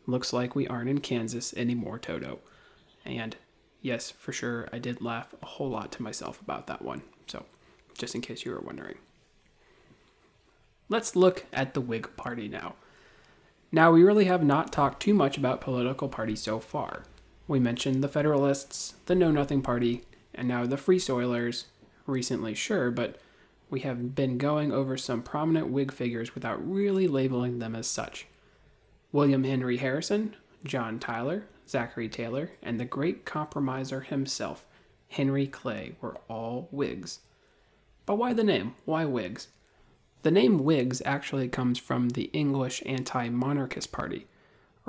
looks 0.07 0.33
like 0.33 0.55
we 0.55 0.67
aren't 0.67 0.89
in 0.89 1.01
Kansas 1.01 1.53
anymore, 1.53 1.99
Toto. 1.99 2.39
And 3.05 3.35
yes, 3.81 4.09
for 4.09 4.33
sure, 4.33 4.67
I 4.73 4.79
did 4.79 5.01
laugh 5.01 5.35
a 5.41 5.45
whole 5.45 5.69
lot 5.69 5.91
to 5.93 6.01
myself 6.01 6.41
about 6.41 6.65
that 6.67 6.81
one. 6.81 7.03
So, 7.27 7.45
just 7.95 8.15
in 8.15 8.21
case 8.21 8.43
you 8.43 8.51
were 8.51 8.59
wondering. 8.59 8.97
Let's 10.89 11.15
look 11.15 11.45
at 11.53 11.75
the 11.75 11.81
Whig 11.81 12.09
Party 12.17 12.47
now. 12.47 12.73
Now, 13.71 13.91
we 13.91 14.03
really 14.03 14.25
have 14.25 14.43
not 14.43 14.73
talked 14.73 15.01
too 15.01 15.13
much 15.13 15.37
about 15.37 15.61
political 15.61 16.09
parties 16.09 16.41
so 16.41 16.59
far. 16.59 17.03
We 17.51 17.59
mentioned 17.59 18.01
the 18.01 18.07
Federalists, 18.07 18.93
the 19.07 19.13
Know 19.13 19.29
Nothing 19.29 19.61
Party, 19.61 20.05
and 20.33 20.47
now 20.47 20.65
the 20.65 20.77
Free 20.77 20.99
Soilers, 20.99 21.65
recently, 22.07 22.53
sure, 22.53 22.91
but 22.91 23.19
we 23.69 23.81
have 23.81 24.15
been 24.15 24.37
going 24.37 24.71
over 24.71 24.95
some 24.95 25.21
prominent 25.21 25.67
Whig 25.67 25.91
figures 25.91 26.33
without 26.33 26.65
really 26.65 27.09
labeling 27.09 27.59
them 27.59 27.75
as 27.75 27.87
such. 27.87 28.25
William 29.11 29.43
Henry 29.43 29.75
Harrison, 29.75 30.37
John 30.63 30.97
Tyler, 30.97 31.43
Zachary 31.67 32.07
Taylor, 32.07 32.51
and 32.63 32.79
the 32.79 32.85
great 32.85 33.25
compromiser 33.25 33.99
himself, 33.99 34.65
Henry 35.09 35.45
Clay, 35.45 35.95
were 35.99 36.15
all 36.29 36.69
Whigs. 36.71 37.19
But 38.05 38.15
why 38.15 38.31
the 38.31 38.45
name? 38.45 38.75
Why 38.85 39.03
Whigs? 39.03 39.49
The 40.21 40.31
name 40.31 40.63
Whigs 40.63 41.01
actually 41.03 41.49
comes 41.49 41.79
from 41.79 42.11
the 42.11 42.29
English 42.31 42.81
anti 42.85 43.27
monarchist 43.27 43.91
party, 43.91 44.25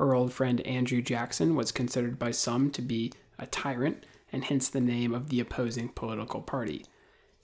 our 0.02 0.14
old 0.14 0.32
friend 0.32 0.61
Andrew 0.62 1.00
Jackson 1.00 1.54
was 1.54 1.71
considered 1.71 2.18
by 2.18 2.32
some 2.32 2.71
to 2.73 2.82
be 2.82 3.12
a 3.38 3.47
tyrant, 3.47 4.04
and 4.32 4.42
hence 4.44 4.68
the 4.68 4.80
name 4.80 5.14
of 5.14 5.28
the 5.28 5.38
opposing 5.38 5.88
political 5.90 6.40
party. 6.40 6.85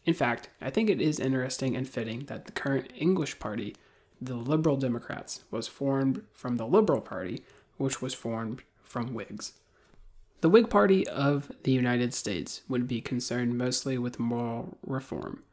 In 0.04 0.12
fact, 0.12 0.48
I 0.60 0.70
think 0.70 0.90
it 0.90 1.00
is 1.00 1.20
interesting 1.20 1.76
and 1.76 1.88
fitting 1.88 2.24
that 2.24 2.46
the 2.46 2.52
current 2.52 2.90
English 2.96 3.38
party, 3.38 3.76
the 4.20 4.34
Liberal 4.34 4.76
Democrats, 4.76 5.44
was 5.52 5.68
formed 5.68 6.22
from 6.32 6.56
the 6.56 6.66
Liberal 6.66 7.00
Party, 7.00 7.44
which 7.76 8.02
was 8.02 8.14
formed 8.14 8.62
from 8.82 9.14
Whigs. 9.14 9.52
The 10.40 10.48
Whig 10.48 10.68
Party 10.68 11.06
of 11.06 11.52
the 11.62 11.72
United 11.72 12.12
States 12.12 12.62
would 12.68 12.88
be 12.88 13.00
concerned 13.00 13.56
mostly 13.56 13.98
with 13.98 14.18
moral 14.18 14.78
reform. 14.84 15.44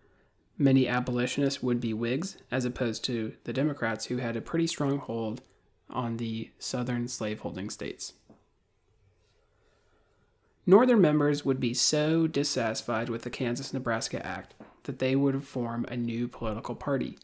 Many 0.58 0.88
abolitionists 0.88 1.62
would 1.62 1.80
be 1.80 1.94
Whigs, 1.94 2.38
as 2.50 2.66
opposed 2.66 3.04
to 3.06 3.34
the 3.44 3.54
Democrats, 3.54 4.06
who 4.06 4.18
had 4.18 4.36
a 4.36 4.42
pretty 4.42 4.68
strong 4.68 4.98
hold 4.98 5.42
on 5.90 6.18
the 6.18 6.52
southern 6.60 7.08
slaveholding 7.08 7.70
states. 7.70 8.14
Northern 10.68 11.00
members 11.00 11.46
would 11.46 11.60
be 11.60 11.74
so 11.74 12.26
dissatisfied 12.26 13.08
with 13.10 13.22
the 13.22 13.30
Kansas 13.30 13.74
Nebraska 13.74 14.26
Act 14.26 14.56
that 14.84 15.00
they 15.00 15.16
would 15.16 15.44
form 15.44 15.86
a 15.88 15.96
new 15.96 16.28
political 16.28 16.74
party. 16.74 17.18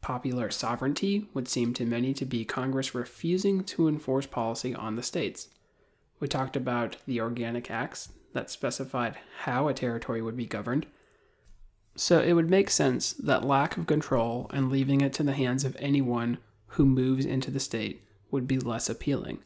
Popular 0.00 0.50
sovereignty 0.50 1.28
would 1.34 1.48
seem 1.48 1.74
to 1.74 1.84
many 1.84 2.14
to 2.14 2.24
be 2.24 2.44
Congress 2.44 2.94
refusing 2.94 3.64
to 3.64 3.88
enforce 3.88 4.26
policy 4.26 4.74
on 4.74 4.96
the 4.96 5.02
states. 5.02 5.48
We 6.20 6.28
talked 6.28 6.56
about 6.56 6.96
the 7.06 7.20
Organic 7.20 7.70
Acts 7.70 8.10
that 8.32 8.50
specified 8.50 9.16
how 9.40 9.68
a 9.68 9.74
territory 9.74 10.22
would 10.22 10.36
be 10.36 10.46
governed. 10.46 10.86
So 11.96 12.20
it 12.20 12.32
would 12.32 12.48
make 12.48 12.70
sense 12.70 13.12
that 13.12 13.44
lack 13.44 13.76
of 13.76 13.86
control 13.86 14.48
and 14.52 14.70
leaving 14.70 15.00
it 15.00 15.12
to 15.14 15.22
the 15.22 15.32
hands 15.32 15.64
of 15.64 15.76
anyone 15.78 16.38
who 16.72 16.86
moves 16.86 17.24
into 17.24 17.50
the 17.50 17.60
state 17.60 18.02
would 18.30 18.46
be 18.46 18.58
less 18.58 18.88
appealing. 18.88 19.38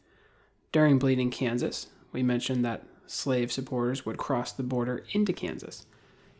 During 0.72 0.98
Bleeding 0.98 1.30
Kansas, 1.30 1.88
we 2.12 2.22
mentioned 2.22 2.64
that 2.64 2.84
slave 3.06 3.50
supporters 3.50 4.06
would 4.06 4.18
cross 4.18 4.52
the 4.52 4.62
border 4.62 5.04
into 5.12 5.32
Kansas. 5.32 5.86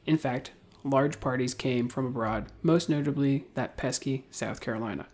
In 0.05 0.17
fact, 0.17 0.53
large 0.85 1.21
parties 1.21 1.55
came 1.55 1.89
from 1.89 2.07
abroad, 2.07 2.47
most 2.63 2.89
notably 2.89 3.47
that 3.55 3.77
pesky 3.77 4.27
South 4.31 4.61
Carolina. 4.61 5.07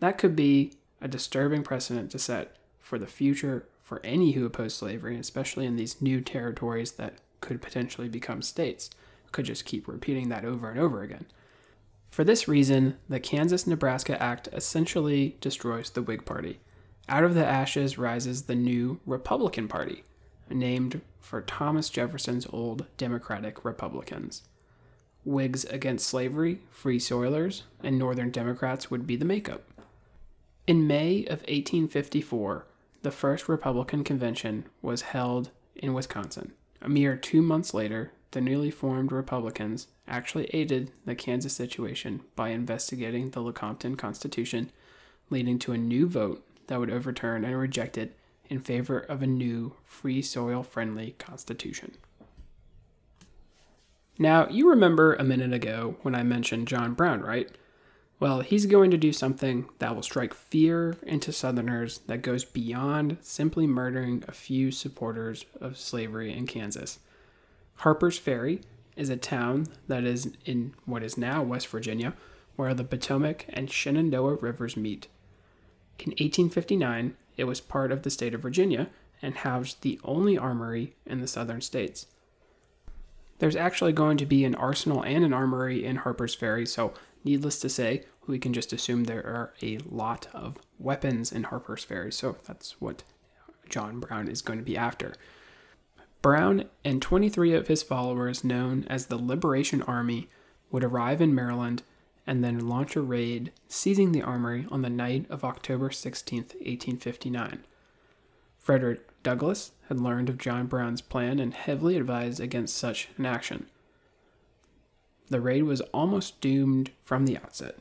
That 0.00 0.18
could 0.18 0.34
be 0.34 0.72
a 1.00 1.08
disturbing 1.08 1.62
precedent 1.62 2.10
to 2.10 2.18
set 2.18 2.56
for 2.80 2.98
the 2.98 3.06
future 3.06 3.68
for 3.82 4.00
any 4.04 4.32
who 4.32 4.44
oppose 4.44 4.74
slavery, 4.74 5.16
especially 5.16 5.64
in 5.64 5.76
these 5.76 6.02
new 6.02 6.20
territories 6.20 6.92
that 6.92 7.14
could 7.40 7.62
potentially 7.62 8.08
become 8.08 8.42
states. 8.42 8.90
Could 9.30 9.44
just 9.44 9.64
keep 9.64 9.86
repeating 9.86 10.28
that 10.30 10.44
over 10.44 10.70
and 10.70 10.80
over 10.80 11.02
again. 11.02 11.26
For 12.10 12.24
this 12.24 12.48
reason, 12.48 12.96
the 13.08 13.20
Kansas 13.20 13.66
Nebraska 13.66 14.20
Act 14.20 14.48
essentially 14.52 15.36
destroys 15.40 15.90
the 15.90 16.02
Whig 16.02 16.24
Party. 16.24 16.58
Out 17.08 17.24
of 17.24 17.34
the 17.34 17.46
ashes 17.46 17.96
rises 17.96 18.42
the 18.42 18.54
new 18.54 19.00
Republican 19.06 19.68
Party, 19.68 20.04
named 20.50 21.00
for 21.20 21.40
Thomas 21.40 21.90
Jefferson's 21.90 22.46
old 22.52 22.86
Democratic 22.96 23.64
Republicans. 23.64 24.42
Whigs 25.24 25.64
against 25.66 26.06
slavery, 26.06 26.60
Free 26.70 26.98
Soilers, 26.98 27.62
and 27.82 27.98
Northern 27.98 28.30
Democrats 28.30 28.90
would 28.90 29.06
be 29.06 29.16
the 29.16 29.24
makeup. 29.24 29.62
In 30.66 30.86
May 30.86 31.24
of 31.24 31.40
1854, 31.42 32.66
the 33.02 33.10
first 33.10 33.48
Republican 33.48 34.04
convention 34.04 34.66
was 34.82 35.02
held 35.02 35.50
in 35.76 35.94
Wisconsin. 35.94 36.52
A 36.82 36.88
mere 36.88 37.16
two 37.16 37.42
months 37.42 37.72
later, 37.72 38.12
the 38.32 38.40
newly 38.40 38.70
formed 38.70 39.12
Republicans 39.12 39.86
actually 40.08 40.46
aided 40.52 40.92
the 41.04 41.14
Kansas 41.14 41.54
situation 41.54 42.22
by 42.34 42.48
investigating 42.48 43.30
the 43.30 43.42
Lecompton 43.42 43.96
Constitution, 43.96 44.70
leading 45.30 45.58
to 45.60 45.72
a 45.72 45.78
new 45.78 46.08
vote 46.08 46.44
that 46.66 46.80
would 46.80 46.90
overturn 46.90 47.44
and 47.44 47.58
reject 47.58 47.98
it 47.98 48.16
in 48.48 48.60
favor 48.60 48.98
of 48.98 49.22
a 49.22 49.26
new 49.26 49.74
free 49.84 50.22
soil 50.22 50.62
friendly 50.62 51.14
constitution. 51.18 51.96
Now, 54.18 54.48
you 54.48 54.68
remember 54.68 55.14
a 55.14 55.24
minute 55.24 55.52
ago 55.52 55.96
when 56.02 56.14
I 56.14 56.22
mentioned 56.22 56.66
John 56.66 56.94
Brown, 56.94 57.20
right? 57.20 57.48
Well, 58.20 58.40
he's 58.40 58.66
going 58.66 58.90
to 58.90 58.96
do 58.96 59.12
something 59.12 59.68
that 59.78 59.94
will 59.94 60.02
strike 60.02 60.34
fear 60.34 60.96
into 61.04 61.32
Southerners 61.32 61.98
that 62.08 62.22
goes 62.22 62.44
beyond 62.44 63.18
simply 63.20 63.66
murdering 63.68 64.24
a 64.26 64.32
few 64.32 64.72
supporters 64.72 65.44
of 65.60 65.78
slavery 65.78 66.36
in 66.36 66.48
Kansas. 66.48 66.98
Harper's 67.76 68.18
Ferry 68.18 68.60
is 68.98 69.08
a 69.08 69.16
town 69.16 69.66
that 69.86 70.04
is 70.04 70.32
in 70.44 70.74
what 70.84 71.02
is 71.02 71.16
now 71.16 71.42
West 71.42 71.68
Virginia, 71.68 72.14
where 72.56 72.74
the 72.74 72.84
Potomac 72.84 73.46
and 73.48 73.70
Shenandoah 73.70 74.34
rivers 74.34 74.76
meet. 74.76 75.08
In 75.98 76.10
1859, 76.10 77.16
it 77.36 77.44
was 77.44 77.60
part 77.60 77.92
of 77.92 78.02
the 78.02 78.10
state 78.10 78.34
of 78.34 78.42
Virginia 78.42 78.90
and 79.22 79.36
housed 79.36 79.82
the 79.82 79.98
only 80.04 80.36
armory 80.36 80.94
in 81.06 81.20
the 81.20 81.26
southern 81.26 81.60
states. 81.60 82.06
There's 83.38 83.56
actually 83.56 83.92
going 83.92 84.16
to 84.18 84.26
be 84.26 84.44
an 84.44 84.54
arsenal 84.56 85.02
and 85.02 85.24
an 85.24 85.32
armory 85.32 85.84
in 85.84 85.96
Harper's 85.96 86.34
Ferry, 86.34 86.66
so 86.66 86.92
Needless 87.24 87.58
to 87.60 87.68
say, 87.68 88.04
we 88.26 88.38
can 88.38 88.52
just 88.52 88.72
assume 88.72 89.04
there 89.04 89.26
are 89.26 89.52
a 89.62 89.78
lot 89.88 90.28
of 90.32 90.56
weapons 90.78 91.32
in 91.32 91.44
Harper's 91.44 91.84
Ferry, 91.84 92.12
so 92.12 92.36
that's 92.46 92.80
what 92.80 93.02
John 93.68 94.00
Brown 94.00 94.28
is 94.28 94.42
going 94.42 94.58
to 94.58 94.64
be 94.64 94.76
after. 94.76 95.14
Brown 96.22 96.64
and 96.84 97.00
23 97.00 97.54
of 97.54 97.68
his 97.68 97.82
followers, 97.82 98.44
known 98.44 98.84
as 98.88 99.06
the 99.06 99.16
Liberation 99.16 99.82
Army, 99.82 100.28
would 100.70 100.84
arrive 100.84 101.20
in 101.20 101.34
Maryland 101.34 101.82
and 102.26 102.44
then 102.44 102.68
launch 102.68 102.96
a 102.96 103.00
raid, 103.00 103.52
seizing 103.68 104.12
the 104.12 104.22
armory 104.22 104.66
on 104.70 104.82
the 104.82 104.90
night 104.90 105.26
of 105.30 105.44
October 105.44 105.90
16, 105.90 106.38
1859. 106.38 107.64
Frederick 108.58 109.08
Douglass 109.22 109.72
had 109.88 110.00
learned 110.00 110.28
of 110.28 110.38
John 110.38 110.66
Brown's 110.66 111.00
plan 111.00 111.38
and 111.38 111.54
heavily 111.54 111.96
advised 111.96 112.40
against 112.40 112.76
such 112.76 113.08
an 113.16 113.24
action 113.24 113.66
the 115.30 115.40
raid 115.40 115.62
was 115.62 115.80
almost 115.92 116.40
doomed 116.40 116.90
from 117.04 117.26
the 117.26 117.36
outset. 117.36 117.76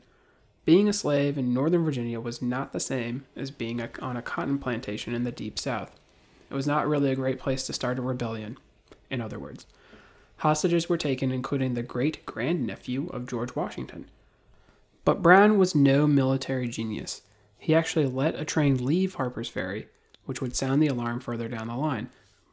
Being 0.65 0.89
a 0.89 0.93
slave 0.93 1.37
in 1.37 1.53
Northern 1.53 1.85
Virginia 1.85 2.19
was 2.19 2.41
not 2.41 2.73
the 2.73 2.79
same 2.79 3.25
as 3.35 3.51
being 3.51 3.81
on 4.01 4.17
a 4.17 4.21
cotton 4.21 4.59
plantation 4.59 5.13
in 5.13 5.23
the 5.23 5.31
Deep 5.31 5.57
South. 5.57 5.91
It 6.49 6.53
was 6.53 6.67
not 6.67 6.87
really 6.87 7.11
a 7.11 7.15
great 7.15 7.39
place 7.39 7.65
to 7.67 7.73
start 7.73 7.99
a 7.99 8.01
rebellion, 8.01 8.57
in 9.09 9.21
other 9.21 9.39
words. 9.39 9.65
Hostages 10.37 10.87
were 10.87 10.97
taken, 10.97 11.31
including 11.31 11.73
the 11.73 11.83
great 11.83 12.25
grandnephew 12.25 13.07
of 13.07 13.27
George 13.27 13.55
Washington. 13.55 14.09
But 15.03 15.21
Brown 15.21 15.57
was 15.57 15.73
no 15.73 16.05
military 16.05 16.67
genius. 16.67 17.21
He 17.57 17.73
actually 17.73 18.05
let 18.05 18.35
a 18.35 18.45
train 18.45 18.83
leave 18.83 19.15
Harper's 19.15 19.49
Ferry, 19.49 19.87
which 20.25 20.41
would 20.41 20.55
sound 20.55 20.81
the 20.81 20.87
alarm 20.87 21.19
further 21.19 21.47
down 21.47 21.67
the 21.67 21.75
line. 21.75 22.09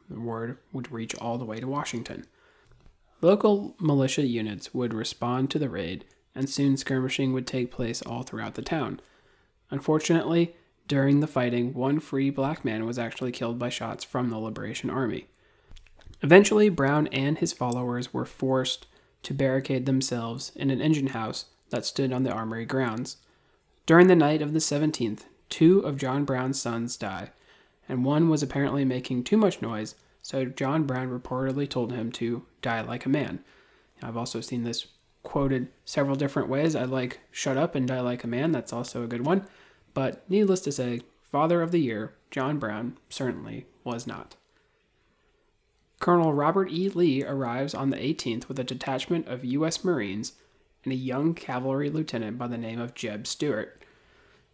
The 0.09 0.19
word 0.19 0.57
would 0.71 0.91
reach 0.91 1.15
all 1.15 1.37
the 1.37 1.45
way 1.45 1.59
to 1.59 1.67
Washington. 1.67 2.25
Local 3.21 3.75
militia 3.79 4.25
units 4.25 4.73
would 4.73 4.93
respond 4.93 5.49
to 5.51 5.59
the 5.59 5.69
raid, 5.69 6.05
and 6.33 6.49
soon 6.49 6.77
skirmishing 6.77 7.33
would 7.33 7.47
take 7.47 7.71
place 7.71 8.01
all 8.01 8.23
throughout 8.23 8.55
the 8.55 8.61
town. 8.61 8.99
Unfortunately, 9.69 10.55
during 10.87 11.19
the 11.19 11.27
fighting, 11.27 11.73
one 11.73 11.99
free 11.99 12.29
black 12.29 12.63
man 12.63 12.85
was 12.85 12.99
actually 12.99 13.31
killed 13.31 13.57
by 13.57 13.69
shots 13.69 14.03
from 14.03 14.29
the 14.29 14.37
Liberation 14.37 14.89
Army. 14.89 15.27
Eventually, 16.21 16.69
Brown 16.69 17.07
and 17.07 17.37
his 17.37 17.53
followers 17.53 18.13
were 18.13 18.25
forced 18.25 18.87
to 19.23 19.33
barricade 19.33 19.85
themselves 19.85 20.51
in 20.55 20.69
an 20.69 20.81
engine 20.81 21.07
house 21.07 21.45
that 21.69 21.85
stood 21.85 22.13
on 22.13 22.23
the 22.23 22.31
armory 22.31 22.65
grounds. 22.65 23.17
During 23.85 24.07
the 24.07 24.15
night 24.15 24.41
of 24.41 24.53
the 24.53 24.59
17th, 24.59 25.21
two 25.49 25.79
of 25.79 25.97
John 25.97 26.25
Brown's 26.25 26.61
sons 26.61 26.97
died, 26.97 27.31
and 27.89 28.05
one 28.05 28.29
was 28.29 28.43
apparently 28.43 28.85
making 28.85 29.23
too 29.23 29.37
much 29.37 29.61
noise 29.61 29.95
so 30.25 30.43
John 30.43 30.85
Brown 30.85 31.11
reportedly 31.11 31.69
told 31.69 31.91
him 31.91 32.11
to 32.13 32.47
die 32.63 32.81
like 32.81 33.05
a 33.05 33.09
man. 33.09 33.43
I've 34.01 34.17
also 34.17 34.41
seen 34.41 34.63
this 34.63 34.87
quoted 35.21 35.67
several 35.85 36.15
different 36.15 36.49
ways. 36.49 36.75
I 36.75 36.85
like 36.85 37.19
shut 37.29 37.57
up 37.57 37.75
and 37.75 37.87
die 37.87 37.99
like 37.99 38.23
a 38.23 38.27
man. 38.27 38.51
That's 38.51 38.73
also 38.73 39.03
a 39.03 39.07
good 39.07 39.23
one. 39.23 39.45
But 39.95 40.29
needless 40.29 40.59
to 40.61 40.71
say, 40.71 41.01
Father 41.23 41.63
of 41.63 41.71
the 41.71 41.79
Year, 41.79 42.13
John 42.29 42.59
Brown, 42.59 42.99
certainly 43.09 43.65
was 43.83 44.05
not. 44.05 44.35
Colonel 45.99 46.33
Robert 46.33 46.69
E. 46.69 46.89
Lee 46.89 47.23
arrives 47.23 47.73
on 47.73 47.89
the 47.89 47.97
18th 47.97 48.47
with 48.47 48.59
a 48.59 48.63
detachment 48.63 49.27
of 49.27 49.45
U.S. 49.45 49.83
Marines 49.83 50.33
and 50.83 50.91
a 50.93 50.97
young 50.97 51.33
cavalry 51.33 51.89
lieutenant 51.89 52.37
by 52.37 52.47
the 52.47 52.57
name 52.57 52.79
of 52.79 52.93
Jeb 52.93 53.25
Stuart. 53.25 53.81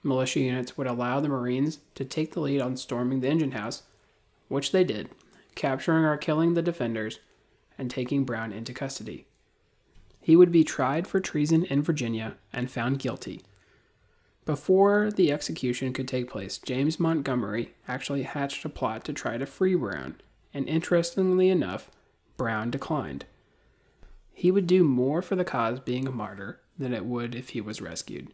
Militia 0.04 0.40
units 0.40 0.78
would 0.78 0.88
allow 0.88 1.20
the 1.20 1.28
Marines 1.28 1.80
to 1.96 2.06
take 2.06 2.32
the 2.32 2.40
lead 2.40 2.62
on 2.62 2.78
storming 2.78 3.20
the 3.20 3.28
engine 3.28 3.52
house, 3.52 3.84
which 4.48 4.72
they 4.72 4.84
did, 4.84 5.10
capturing 5.56 6.06
or 6.06 6.18
killing 6.18 6.54
the 6.54 6.62
defenders, 6.62 7.20
and 7.78 7.90
taking 7.90 8.24
Brown 8.24 8.54
into 8.54 8.74
custody. 8.74 9.26
He 10.20 10.36
would 10.36 10.52
be 10.52 10.64
tried 10.64 11.08
for 11.08 11.20
treason 11.20 11.66
in 11.66 11.82
Virginia 11.82 12.36
and 12.54 12.70
found 12.70 13.00
guilty. 13.00 13.42
Before 14.46 15.12
the 15.12 15.32
execution 15.32 15.94
could 15.94 16.08
take 16.08 16.30
place, 16.30 16.58
James 16.58 17.00
Montgomery 17.00 17.74
actually 17.88 18.24
hatched 18.24 18.66
a 18.66 18.70
plot 18.70 19.04
to 19.06 19.14
try 19.14 19.38
to 19.38 19.46
free 19.46 19.76
Brown, 19.76 20.16
and 20.54 20.68
interestingly 20.68 21.50
enough, 21.50 21.92
Brown 22.38 22.72
declined. 22.72 23.26
He 24.34 24.50
would 24.50 24.66
do 24.66 24.84
more 24.84 25.22
for 25.22 25.36
the 25.36 25.46
cause 25.46 25.80
being 25.80 26.08
a 26.08 26.12
martyr 26.12 26.60
than 26.78 26.94
it 26.94 27.06
would 27.06 27.36
if 27.36 27.50
he 27.50 27.62
was 27.62 27.82
rescued. 27.82 28.34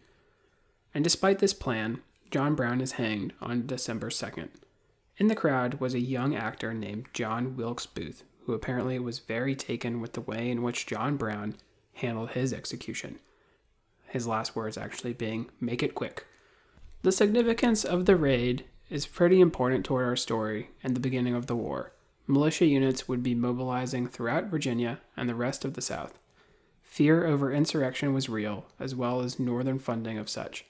And 0.94 1.04
despite 1.04 1.40
this 1.40 1.54
plan, 1.54 2.02
John 2.32 2.56
Brown 2.56 2.80
is 2.80 2.94
hanged 2.94 3.34
on 3.42 3.68
December 3.68 4.10
2nd. 4.10 4.50
In 5.18 5.28
the 5.28 5.36
crowd 5.36 5.82
was 5.82 5.94
a 5.94 6.00
young 6.00 6.36
actor 6.36 6.74
named 6.74 7.08
John 7.14 7.58
Wilkes 7.58 7.86
Booth, 7.86 8.24
who 8.46 8.54
apparently 8.54 8.98
was 8.98 9.20
very 9.20 9.56
taken 9.56 10.00
with 10.00 10.14
the 10.14 10.22
way 10.22 10.50
in 10.50 10.64
which 10.64 10.86
John 10.86 11.18
Brown 11.18 11.56
handled 11.96 12.32
his 12.32 12.54
execution. 12.54 13.20
His 14.08 14.28
last 14.28 14.56
words 14.56 14.78
actually 14.78 15.14
being, 15.14 15.50
Make 15.60 15.84
it 15.84 15.96
quick. 15.96 16.26
The 17.04 17.12
significance 17.12 17.84
of 17.86 18.06
the 18.06 18.16
raid 18.16 18.66
is 18.90 19.06
pretty 19.06 19.40
important 19.40 19.86
toward 19.86 20.06
our 20.06 20.16
story 20.16 20.72
and 20.84 20.96
the 20.96 21.00
beginning 21.00 21.36
of 21.36 21.48
the 21.48 21.56
war. 21.56 21.94
Militia 22.26 22.66
units 22.66 23.08
would 23.08 23.24
be 23.24 23.36
mobilizing 23.36 24.08
throughout 24.08 24.46
Virginia 24.48 25.00
and 25.16 25.30
the 25.30 25.36
rest 25.36 25.64
of 25.64 25.74
the 25.74 25.82
South. 25.82 26.18
Fear 26.84 27.26
over 27.26 27.52
insurrection 27.52 28.14
was 28.14 28.28
real, 28.28 28.66
as 28.80 28.96
well 28.96 29.22
as 29.22 29.40
Northern 29.40 29.80
funding 29.80 30.18
of 30.18 30.30
such. 30.30 30.66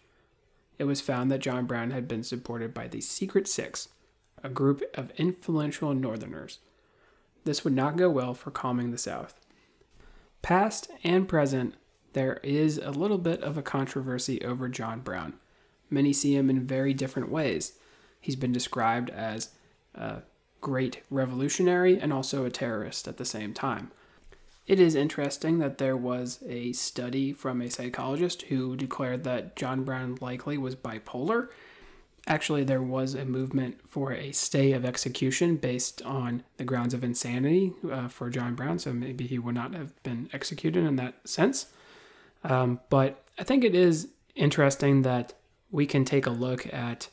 It 0.77 0.83
was 0.83 1.01
found 1.01 1.31
that 1.31 1.39
John 1.39 1.65
Brown 1.65 1.91
had 1.91 2.07
been 2.07 2.23
supported 2.23 2.73
by 2.73 2.87
the 2.87 3.01
Secret 3.01 3.47
Six, 3.47 3.89
a 4.43 4.49
group 4.49 4.83
of 4.93 5.11
influential 5.11 5.93
Northerners. 5.93 6.59
This 7.45 7.63
would 7.63 7.73
not 7.73 7.97
go 7.97 8.09
well 8.09 8.33
for 8.33 8.51
calming 8.51 8.91
the 8.91 8.97
South. 8.97 9.39
Past 10.41 10.89
and 11.03 11.27
present, 11.27 11.75
there 12.13 12.39
is 12.43 12.77
a 12.77 12.91
little 12.91 13.17
bit 13.17 13.41
of 13.41 13.57
a 13.57 13.61
controversy 13.61 14.41
over 14.43 14.69
John 14.69 15.01
Brown. 15.01 15.33
Many 15.89 16.13
see 16.13 16.35
him 16.35 16.49
in 16.49 16.67
very 16.67 16.93
different 16.93 17.29
ways. 17.29 17.73
He's 18.19 18.35
been 18.35 18.51
described 18.51 19.09
as 19.09 19.49
a 19.95 20.21
great 20.61 21.01
revolutionary 21.09 21.99
and 21.99 22.11
also 22.11 22.45
a 22.45 22.49
terrorist 22.49 23.07
at 23.07 23.17
the 23.17 23.25
same 23.25 23.53
time. 23.53 23.91
It 24.65 24.81
is 24.81 24.95
interesting 24.95 25.59
that 25.59 25.77
there 25.77 25.95
was 25.95 26.43
a 26.45 26.73
study 26.73 27.31
from 27.31 27.61
a 27.61 27.69
psychologist 27.69 28.43
who 28.43 28.75
declared 28.75 29.23
that 29.23 29.55
John 29.55 29.85
Brown 29.85 30.17
likely 30.19 30.57
was 30.57 30.75
bipolar. 30.75 31.47
Actually, 32.27 32.65
there 32.65 32.81
was 32.81 33.13
a 33.13 33.23
movement 33.23 33.79
for 33.87 34.11
a 34.11 34.33
stay 34.33 34.73
of 34.73 34.83
execution 34.83 35.55
based 35.55 36.01
on 36.01 36.43
the 36.57 36.65
grounds 36.65 36.93
of 36.93 37.01
insanity 37.01 37.71
uh, 37.89 38.09
for 38.09 38.29
John 38.29 38.55
Brown, 38.55 38.77
so 38.77 38.91
maybe 38.91 39.25
he 39.25 39.39
would 39.39 39.55
not 39.55 39.73
have 39.73 40.03
been 40.03 40.29
executed 40.33 40.83
in 40.83 40.97
that 40.97 41.15
sense. 41.23 41.67
Um, 42.43 42.79
but 42.89 43.23
I 43.37 43.43
think 43.43 43.63
it 43.63 43.75
is 43.75 44.09
interesting 44.35 45.01
that 45.03 45.33
we 45.71 45.85
can 45.85 46.05
take 46.05 46.25
a 46.25 46.31
look 46.31 46.71
at 46.73 47.09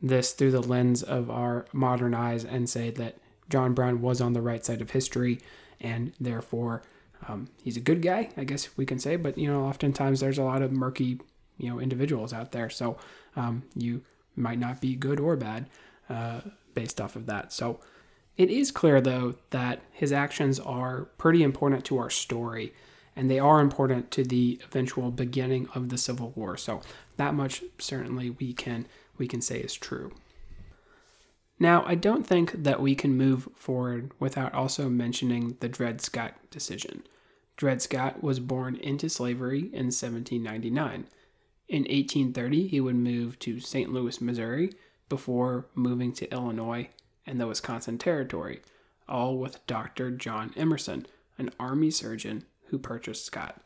this 0.00 0.32
through 0.32 0.52
the 0.52 0.62
lens 0.62 1.02
of 1.02 1.30
our 1.30 1.66
modern 1.72 2.14
eyes 2.14 2.44
and 2.44 2.68
say 2.68 2.90
that 2.90 3.16
John 3.48 3.74
Brown 3.74 4.00
was 4.00 4.20
on 4.20 4.32
the 4.32 4.42
right 4.42 4.64
side 4.64 4.80
of 4.80 4.90
history 4.90 5.40
and 5.80 6.12
therefore 6.20 6.82
um, 7.26 7.48
he's 7.62 7.76
a 7.76 7.80
good 7.80 8.02
guy, 8.02 8.30
I 8.36 8.44
guess 8.44 8.76
we 8.76 8.86
can 8.86 8.98
say. 8.98 9.16
But 9.16 9.36
you 9.36 9.48
know, 9.48 9.64
oftentimes 9.64 10.20
there's 10.20 10.38
a 10.38 10.44
lot 10.44 10.62
of 10.62 10.72
murky, 10.72 11.20
you 11.56 11.70
know, 11.70 11.80
individuals 11.80 12.32
out 12.32 12.52
there. 12.52 12.70
So 12.70 12.96
um, 13.36 13.64
you 13.74 14.02
might 14.36 14.58
not 14.58 14.80
be 14.80 14.94
good 14.94 15.18
or 15.18 15.36
bad 15.36 15.66
uh, 16.08 16.40
based 16.74 17.00
off 17.00 17.16
of 17.16 17.26
that. 17.26 17.52
So 17.52 17.80
it 18.36 18.50
is 18.50 18.70
clear 18.70 19.00
though 19.00 19.34
that 19.50 19.80
his 19.92 20.12
actions 20.12 20.60
are 20.60 21.06
pretty 21.18 21.42
important 21.42 21.84
to 21.86 21.98
our 21.98 22.10
story 22.10 22.72
and 23.18 23.28
they 23.28 23.40
are 23.40 23.60
important 23.60 24.12
to 24.12 24.22
the 24.22 24.60
eventual 24.64 25.10
beginning 25.10 25.68
of 25.74 25.88
the 25.88 25.98
Civil 25.98 26.32
War. 26.36 26.56
So 26.56 26.82
that 27.16 27.34
much 27.34 27.64
certainly 27.76 28.30
we 28.30 28.52
can 28.52 28.86
we 29.18 29.26
can 29.26 29.40
say 29.40 29.58
is 29.58 29.74
true. 29.74 30.12
Now, 31.58 31.82
I 31.84 31.96
don't 31.96 32.24
think 32.24 32.62
that 32.62 32.80
we 32.80 32.94
can 32.94 33.16
move 33.16 33.48
forward 33.56 34.12
without 34.20 34.54
also 34.54 34.88
mentioning 34.88 35.56
the 35.58 35.68
Dred 35.68 36.00
Scott 36.00 36.34
decision. 36.52 37.02
Dred 37.56 37.82
Scott 37.82 38.22
was 38.22 38.38
born 38.38 38.76
into 38.76 39.08
slavery 39.08 39.62
in 39.72 39.90
1799. 39.90 41.08
In 41.66 41.82
1830, 41.82 42.68
he 42.68 42.80
would 42.80 42.94
move 42.94 43.36
to 43.40 43.58
St. 43.58 43.92
Louis, 43.92 44.20
Missouri, 44.20 44.70
before 45.08 45.66
moving 45.74 46.12
to 46.12 46.32
Illinois 46.32 46.88
and 47.26 47.40
the 47.40 47.48
Wisconsin 47.48 47.98
Territory, 47.98 48.60
all 49.08 49.36
with 49.36 49.66
Dr. 49.66 50.12
John 50.12 50.52
Emerson, 50.56 51.06
an 51.36 51.50
Army 51.58 51.90
surgeon 51.90 52.44
who 52.70 52.78
purchased 52.78 53.24
Scott. 53.24 53.60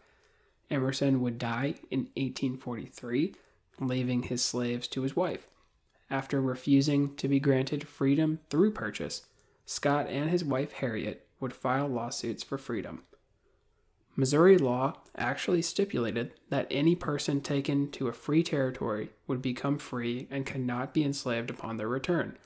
Emerson 0.71 1.21
would 1.21 1.39
die 1.39 1.75
in 1.91 2.09
1843, 2.17 3.35
leaving 3.81 4.25
his 4.25 4.43
slaves 4.43 4.89
to 4.89 5.03
his 5.03 5.15
wife. 5.15 5.49
After 6.11 6.41
refusing 6.41 7.15
to 7.17 7.29
be 7.29 7.41
granted 7.41 7.89
freedom 7.89 8.41
through 8.51 8.73
purchase, 8.73 9.27
Scott 9.65 10.09
and 10.09 10.31
his 10.31 10.45
wife 10.45 10.73
Harriet 10.73 11.27
would 11.41 11.55
file 11.55 11.89
lawsuits 11.89 12.43
for 12.43 12.59
freedom. 12.59 13.03
Missouri 14.15 14.59
law 14.59 14.99
actually 15.17 15.63
stipulated 15.63 16.35
that 16.51 16.67
any 16.71 16.95
person 16.95 17.41
taken 17.41 17.91
to 17.91 18.09
a 18.09 18.13
free 18.13 18.43
territory 18.43 19.11
would 19.27 19.41
become 19.41 19.79
free 19.79 20.29
and 20.31 20.45
could 20.45 20.61
not 20.61 20.93
be 20.93 21.03
enslaved 21.03 21.49
upon 21.49 21.79
their 21.79 21.89
return. 21.89 22.37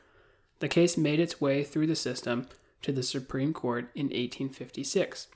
The 0.61 0.69
case 0.69 0.97
made 0.97 1.19
its 1.19 1.41
way 1.41 1.65
through 1.65 1.89
the 1.89 1.97
system 1.97 2.47
to 2.83 2.93
the 2.93 3.03
Supreme 3.03 3.53
Court 3.53 3.91
in 3.95 4.07
1856. 4.07 5.27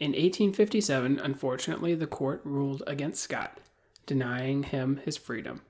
In 0.00 0.12
1857, 0.12 1.18
unfortunately, 1.18 1.94
the 1.94 2.06
court 2.06 2.40
ruled 2.44 2.84
against 2.86 3.20
Scott, 3.20 3.58
denying 4.06 4.62
him 4.62 5.00
his 5.04 5.16
freedom. 5.16 5.62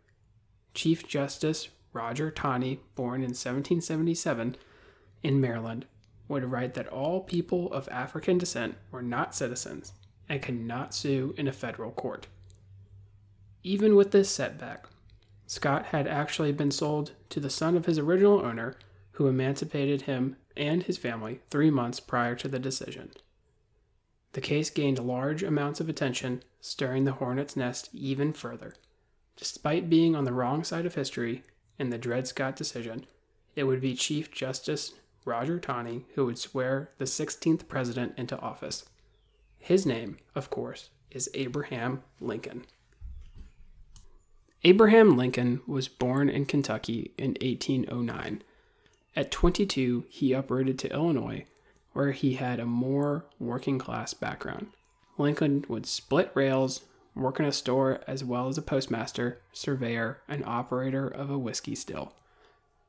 Chief 0.74 1.06
Justice 1.08 1.70
Roger 1.94 2.30
Taney, 2.30 2.80
born 2.94 3.22
in 3.22 3.30
1777 3.30 4.56
in 5.22 5.40
Maryland, 5.40 5.86
would 6.28 6.44
write 6.44 6.74
that 6.74 6.88
all 6.88 7.22
people 7.22 7.72
of 7.72 7.88
African 7.88 8.36
descent 8.36 8.76
were 8.90 9.02
not 9.02 9.34
citizens 9.34 9.92
and 10.28 10.42
could 10.42 10.60
not 10.60 10.94
sue 10.94 11.34
in 11.38 11.48
a 11.48 11.52
federal 11.52 11.90
court. 11.90 12.26
Even 13.62 13.96
with 13.96 14.10
this 14.10 14.28
setback, 14.28 14.86
Scott 15.46 15.86
had 15.86 16.06
actually 16.06 16.52
been 16.52 16.70
sold 16.70 17.12
to 17.30 17.40
the 17.40 17.48
son 17.48 17.76
of 17.76 17.86
his 17.86 17.98
original 17.98 18.40
owner, 18.40 18.76
who 19.12 19.26
emancipated 19.26 20.02
him 20.02 20.36
and 20.54 20.82
his 20.82 20.98
family 20.98 21.40
three 21.48 21.70
months 21.70 21.98
prior 21.98 22.34
to 22.34 22.46
the 22.46 22.58
decision. 22.58 23.10
The 24.32 24.40
case 24.40 24.70
gained 24.70 24.98
large 24.98 25.42
amounts 25.42 25.80
of 25.80 25.88
attention, 25.88 26.42
stirring 26.60 27.04
the 27.04 27.12
hornet's 27.12 27.56
nest 27.56 27.88
even 27.92 28.32
further. 28.32 28.74
Despite 29.36 29.88
being 29.88 30.14
on 30.14 30.24
the 30.24 30.32
wrong 30.32 30.64
side 30.64 30.84
of 30.84 30.94
history 30.94 31.42
in 31.78 31.90
the 31.90 31.98
Dred 31.98 32.26
Scott 32.26 32.56
decision, 32.56 33.06
it 33.54 33.64
would 33.64 33.80
be 33.80 33.94
Chief 33.94 34.30
Justice 34.30 34.94
Roger 35.24 35.58
Taney 35.58 36.04
who 36.14 36.26
would 36.26 36.38
swear 36.38 36.90
the 36.98 37.04
16th 37.04 37.68
president 37.68 38.14
into 38.16 38.38
office. 38.38 38.84
His 39.58 39.86
name, 39.86 40.18
of 40.34 40.50
course, 40.50 40.90
is 41.10 41.30
Abraham 41.34 42.02
Lincoln. 42.20 42.64
Abraham 44.64 45.16
Lincoln 45.16 45.60
was 45.66 45.86
born 45.88 46.28
in 46.28 46.44
Kentucky 46.44 47.12
in 47.16 47.36
1809. 47.40 48.42
At 49.14 49.30
22, 49.30 50.06
he 50.08 50.32
uprooted 50.32 50.78
to 50.80 50.92
Illinois 50.92 51.44
where 51.98 52.12
he 52.12 52.34
had 52.34 52.60
a 52.60 52.64
more 52.64 53.24
working 53.40 53.76
class 53.76 54.14
background. 54.14 54.68
Lincoln 55.16 55.64
would 55.66 55.84
split 55.84 56.30
rails, 56.32 56.82
work 57.16 57.40
in 57.40 57.44
a 57.44 57.50
store 57.50 57.98
as 58.06 58.22
well 58.22 58.46
as 58.46 58.56
a 58.56 58.62
postmaster, 58.62 59.40
surveyor, 59.52 60.20
and 60.28 60.44
operator 60.44 61.08
of 61.08 61.28
a 61.28 61.36
whiskey 61.36 61.74
still. 61.74 62.12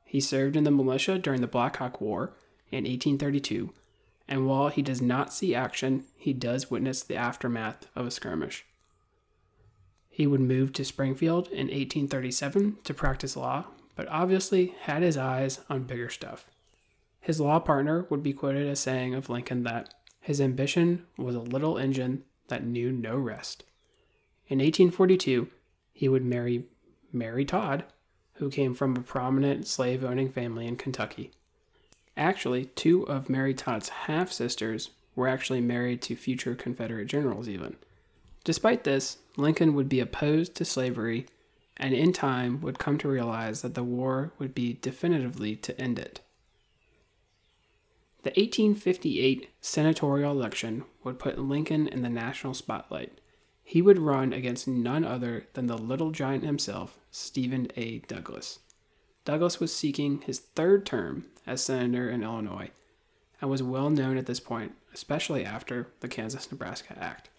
He 0.06 0.22
served 0.22 0.56
in 0.56 0.64
the 0.64 0.70
militia 0.70 1.18
during 1.18 1.42
the 1.42 1.48
Black 1.48 1.78
Hawk 1.78 2.00
War 2.00 2.34
in 2.70 2.84
1832, 2.84 3.74
and 4.28 4.46
while 4.46 4.70
he 4.70 4.84
does 4.84 5.02
not 5.02 5.34
see 5.34 5.56
action, 5.56 6.04
he 6.16 6.32
does 6.32 6.70
witness 6.70 7.02
the 7.02 7.16
aftermath 7.16 7.88
of 7.96 8.06
a 8.06 8.12
skirmish. 8.12 8.64
He 10.12 10.28
would 10.28 10.40
move 10.40 10.72
to 10.74 10.86
Springfield 10.86 11.48
in 11.48 11.66
1837 11.66 12.78
to 12.84 12.94
practice 12.94 13.36
law, 13.36 13.66
but 13.96 14.08
obviously 14.10 14.76
had 14.82 15.02
his 15.02 15.18
eyes 15.18 15.62
on 15.68 15.86
bigger 15.86 16.12
stuff. 16.12 16.46
His 17.30 17.40
law 17.40 17.60
partner 17.60 18.08
would 18.10 18.24
be 18.24 18.34
quoted 18.34 18.66
as 18.66 18.80
saying 18.80 19.14
of 19.14 19.30
Lincoln 19.30 19.62
that 19.62 19.94
his 20.20 20.42
ambition 20.42 21.06
was 21.16 21.36
a 21.36 21.40
little 21.40 21.78
engine 21.78 22.24
that 22.48 22.66
knew 22.66 22.92
no 22.92 23.18
rest. 23.18 23.66
In 24.48 24.58
1842, 24.58 25.48
he 25.94 26.10
would 26.10 26.26
marry 26.26 26.64
Mary 27.14 27.46
Todd, 27.46 27.84
who 28.38 28.50
came 28.50 28.74
from 28.74 28.96
a 28.96 29.02
prominent 29.02 29.68
slave 29.68 30.04
owning 30.04 30.32
family 30.32 30.66
in 30.66 30.76
Kentucky. 30.76 31.30
Actually, 32.18 32.66
two 32.66 33.04
of 33.04 33.30
Mary 33.30 33.54
Todd's 33.54 33.90
half 33.90 34.32
sisters 34.32 34.90
were 35.16 35.28
actually 35.28 35.62
married 35.62 36.02
to 36.02 36.16
future 36.16 36.56
Confederate 36.56 37.06
generals, 37.06 37.48
even. 37.48 37.76
Despite 38.44 38.86
this, 38.86 39.20
Lincoln 39.38 39.76
would 39.76 39.88
be 39.88 40.00
opposed 40.00 40.56
to 40.56 40.66
slavery 40.66 41.28
and 41.78 41.94
in 41.94 42.12
time 42.12 42.60
would 42.62 42.80
come 42.80 42.98
to 42.98 43.08
realize 43.08 43.62
that 43.62 43.76
the 43.76 43.84
war 43.84 44.34
would 44.40 44.56
be 44.56 44.80
definitively 44.82 45.56
to 45.58 45.80
end 45.80 46.00
it. 46.00 46.22
The 48.24 48.32
1858 48.32 49.50
senatorial 49.62 50.32
election 50.32 50.84
would 51.04 51.20
put 51.20 51.40
Lincoln 51.40 51.88
in 51.88 52.02
the 52.02 52.10
national 52.10 52.54
spotlight. 52.54 53.22
He 53.64 53.82
would 53.82 54.00
run 54.00 54.34
against 54.34 54.68
none 54.68 55.06
other 55.06 55.48
than 55.54 55.68
the 55.68 55.78
little 55.78 56.12
giant 56.12 56.44
himself, 56.44 56.98
Stephen 57.12 57.70
A. 57.78 58.00
Douglas. 58.00 58.60
Douglas 59.24 59.60
was 59.60 59.74
seeking 59.74 60.22
his 60.22 60.40
third 60.40 60.86
term 60.86 61.28
as 61.48 61.64
senator 61.64 62.10
in 62.10 62.24
Illinois 62.24 62.72
and 63.40 63.50
was 63.50 63.64
well 63.64 63.90
known 63.90 64.18
at 64.18 64.26
this 64.26 64.40
point, 64.40 64.74
especially 64.94 65.46
after 65.46 65.88
the 66.02 66.08
Kansas 66.08 66.52
Nebraska 66.52 66.98
Act. 67.00 67.30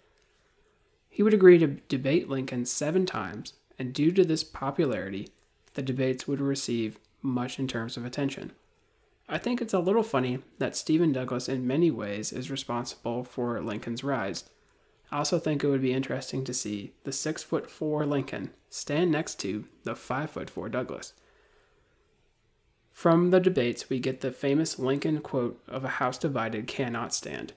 He 1.09 1.21
would 1.21 1.33
agree 1.33 1.59
to 1.59 1.67
debate 1.89 2.29
Lincoln 2.29 2.65
seven 2.65 3.05
times, 3.05 3.53
and 3.77 3.93
due 3.93 4.11
to 4.13 4.23
this 4.23 4.43
popularity, 4.43 5.29
the 5.73 5.81
debates 5.81 6.27
would 6.27 6.41
receive 6.41 6.97
much 7.21 7.59
in 7.59 7.67
terms 7.67 7.97
of 7.97 8.05
attention. 8.05 8.53
I 9.33 9.37
think 9.37 9.61
it's 9.61 9.73
a 9.73 9.79
little 9.79 10.03
funny 10.03 10.39
that 10.59 10.75
Stephen 10.75 11.13
Douglas, 11.13 11.47
in 11.47 11.65
many 11.65 11.89
ways, 11.89 12.33
is 12.33 12.51
responsible 12.51 13.23
for 13.23 13.61
Lincoln's 13.61 14.03
rise. 14.03 14.43
I 15.09 15.19
also 15.19 15.39
think 15.39 15.63
it 15.63 15.69
would 15.69 15.81
be 15.81 15.93
interesting 15.93 16.43
to 16.43 16.53
see 16.53 16.91
the 17.05 17.13
six 17.13 17.41
foot 17.41 17.71
four 17.71 18.05
Lincoln 18.05 18.51
stand 18.69 19.09
next 19.09 19.39
to 19.39 19.63
the 19.85 19.95
five 19.95 20.31
foot 20.31 20.49
four 20.49 20.67
Douglas. 20.67 21.13
From 22.91 23.31
the 23.31 23.39
debates, 23.39 23.89
we 23.89 23.99
get 23.99 24.19
the 24.19 24.33
famous 24.33 24.77
Lincoln 24.77 25.21
quote 25.21 25.63
of 25.65 25.85
a 25.85 25.89
house 25.89 26.17
divided 26.17 26.67
cannot 26.67 27.13
stand. 27.13 27.53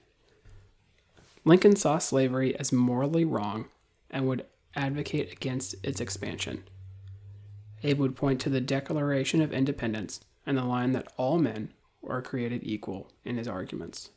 Lincoln 1.43 1.75
saw 1.75 1.97
slavery 1.97 2.57
as 2.57 2.71
morally 2.71 3.25
wrong 3.25 3.65
and 4.09 4.25
would 4.27 4.45
advocate 4.77 5.29
against 5.29 5.75
its 5.83 5.99
expansion. 5.99 6.63
Abe 7.83 7.99
would 7.99 8.15
point 8.15 8.39
to 8.41 8.49
the 8.49 8.61
Declaration 8.61 9.41
of 9.41 9.51
Independence 9.51 10.21
and 10.45 10.57
the 10.57 10.63
line 10.63 10.91
that 10.93 11.11
all 11.17 11.37
men 11.37 11.73
are 12.07 12.21
created 12.21 12.61
equal 12.63 13.11
in 13.23 13.37
his 13.37 13.47
arguments. 13.47 14.11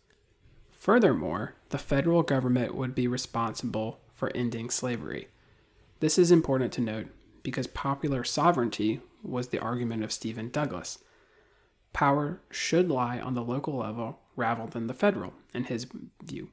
Furthermore, 0.70 1.54
the 1.70 1.78
federal 1.78 2.22
government 2.22 2.74
would 2.74 2.94
be 2.94 3.08
responsible 3.08 4.00
for 4.14 4.30
ending 4.34 4.70
slavery. 4.70 5.28
This 6.00 6.18
is 6.18 6.30
important 6.30 6.72
to 6.74 6.80
note 6.80 7.06
because 7.42 7.66
popular 7.66 8.24
sovereignty 8.24 9.00
was 9.22 9.48
the 9.48 9.58
argument 9.58 10.04
of 10.04 10.12
Stephen 10.12 10.50
Douglas. 10.50 10.98
Power 11.92 12.40
should 12.50 12.88
lie 12.88 13.18
on 13.18 13.34
the 13.34 13.42
local 13.42 13.76
level 13.76 14.20
rather 14.36 14.66
than 14.66 14.86
the 14.86 14.94
federal, 14.94 15.32
in 15.52 15.64
his 15.64 15.86
view. 16.22 16.50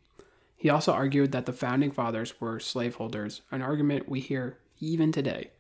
He 0.58 0.70
also 0.70 0.94
argued 0.94 1.32
that 1.32 1.46
the 1.46 1.54
founding 1.54 1.92
fathers 1.92 2.40
were 2.42 2.60
slaveholders, 2.60 3.42
an 3.52 3.62
argument 3.62 4.10
we 4.10 4.22
hear 4.22 4.58
even 4.80 5.12
today. 5.12 5.52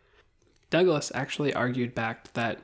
Douglas 0.72 1.12
actually 1.14 1.54
argued 1.54 1.94
back 1.94 2.34
that 2.34 2.62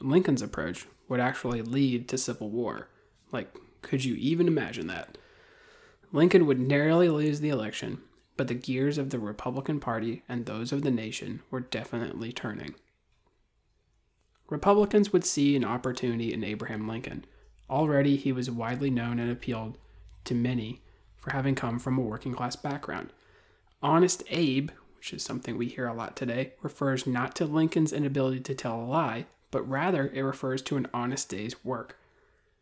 Lincoln's 0.00 0.42
approach 0.42 0.86
would 1.08 1.20
actually 1.20 1.62
lead 1.62 2.08
to 2.08 2.18
civil 2.18 2.50
war. 2.50 2.88
Like, 3.32 3.54
could 3.82 4.04
you 4.04 4.14
even 4.14 4.48
imagine 4.48 4.86
that? 4.88 5.18
Lincoln 6.12 6.46
would 6.46 6.60
narrowly 6.60 7.08
lose 7.08 7.40
the 7.40 7.48
election, 7.48 8.00
but 8.36 8.48
the 8.48 8.54
gears 8.54 8.98
of 8.98 9.10
the 9.10 9.18
Republican 9.18 9.80
Party 9.80 10.22
and 10.28 10.46
those 10.46 10.72
of 10.72 10.82
the 10.82 10.90
nation 10.90 11.42
were 11.50 11.60
definitely 11.60 12.32
turning. 12.32 12.74
Republicans 14.48 15.12
would 15.12 15.24
see 15.24 15.56
an 15.56 15.64
opportunity 15.64 16.32
in 16.32 16.44
Abraham 16.44 16.86
Lincoln. 16.86 17.24
Already, 17.68 18.16
he 18.16 18.32
was 18.32 18.50
widely 18.50 18.90
known 18.90 19.18
and 19.18 19.30
appealed 19.30 19.78
to 20.24 20.34
many 20.34 20.82
for 21.16 21.30
having 21.32 21.54
come 21.54 21.78
from 21.78 21.98
a 21.98 22.02
working 22.02 22.34
class 22.34 22.54
background. 22.54 23.12
Honest 23.82 24.22
Abe, 24.30 24.70
which 24.96 25.12
is 25.12 25.22
something 25.22 25.56
we 25.56 25.68
hear 25.68 25.86
a 25.86 25.94
lot 25.94 26.14
today, 26.14 26.52
refers 26.62 27.06
not 27.06 27.34
to 27.36 27.44
Lincoln's 27.44 27.92
inability 27.92 28.40
to 28.40 28.54
tell 28.54 28.80
a 28.80 28.84
lie, 28.84 29.26
but 29.54 29.70
rather 29.70 30.10
it 30.12 30.22
refers 30.22 30.62
to 30.62 30.76
an 30.76 30.88
honest 30.92 31.28
day's 31.28 31.64
work, 31.64 31.96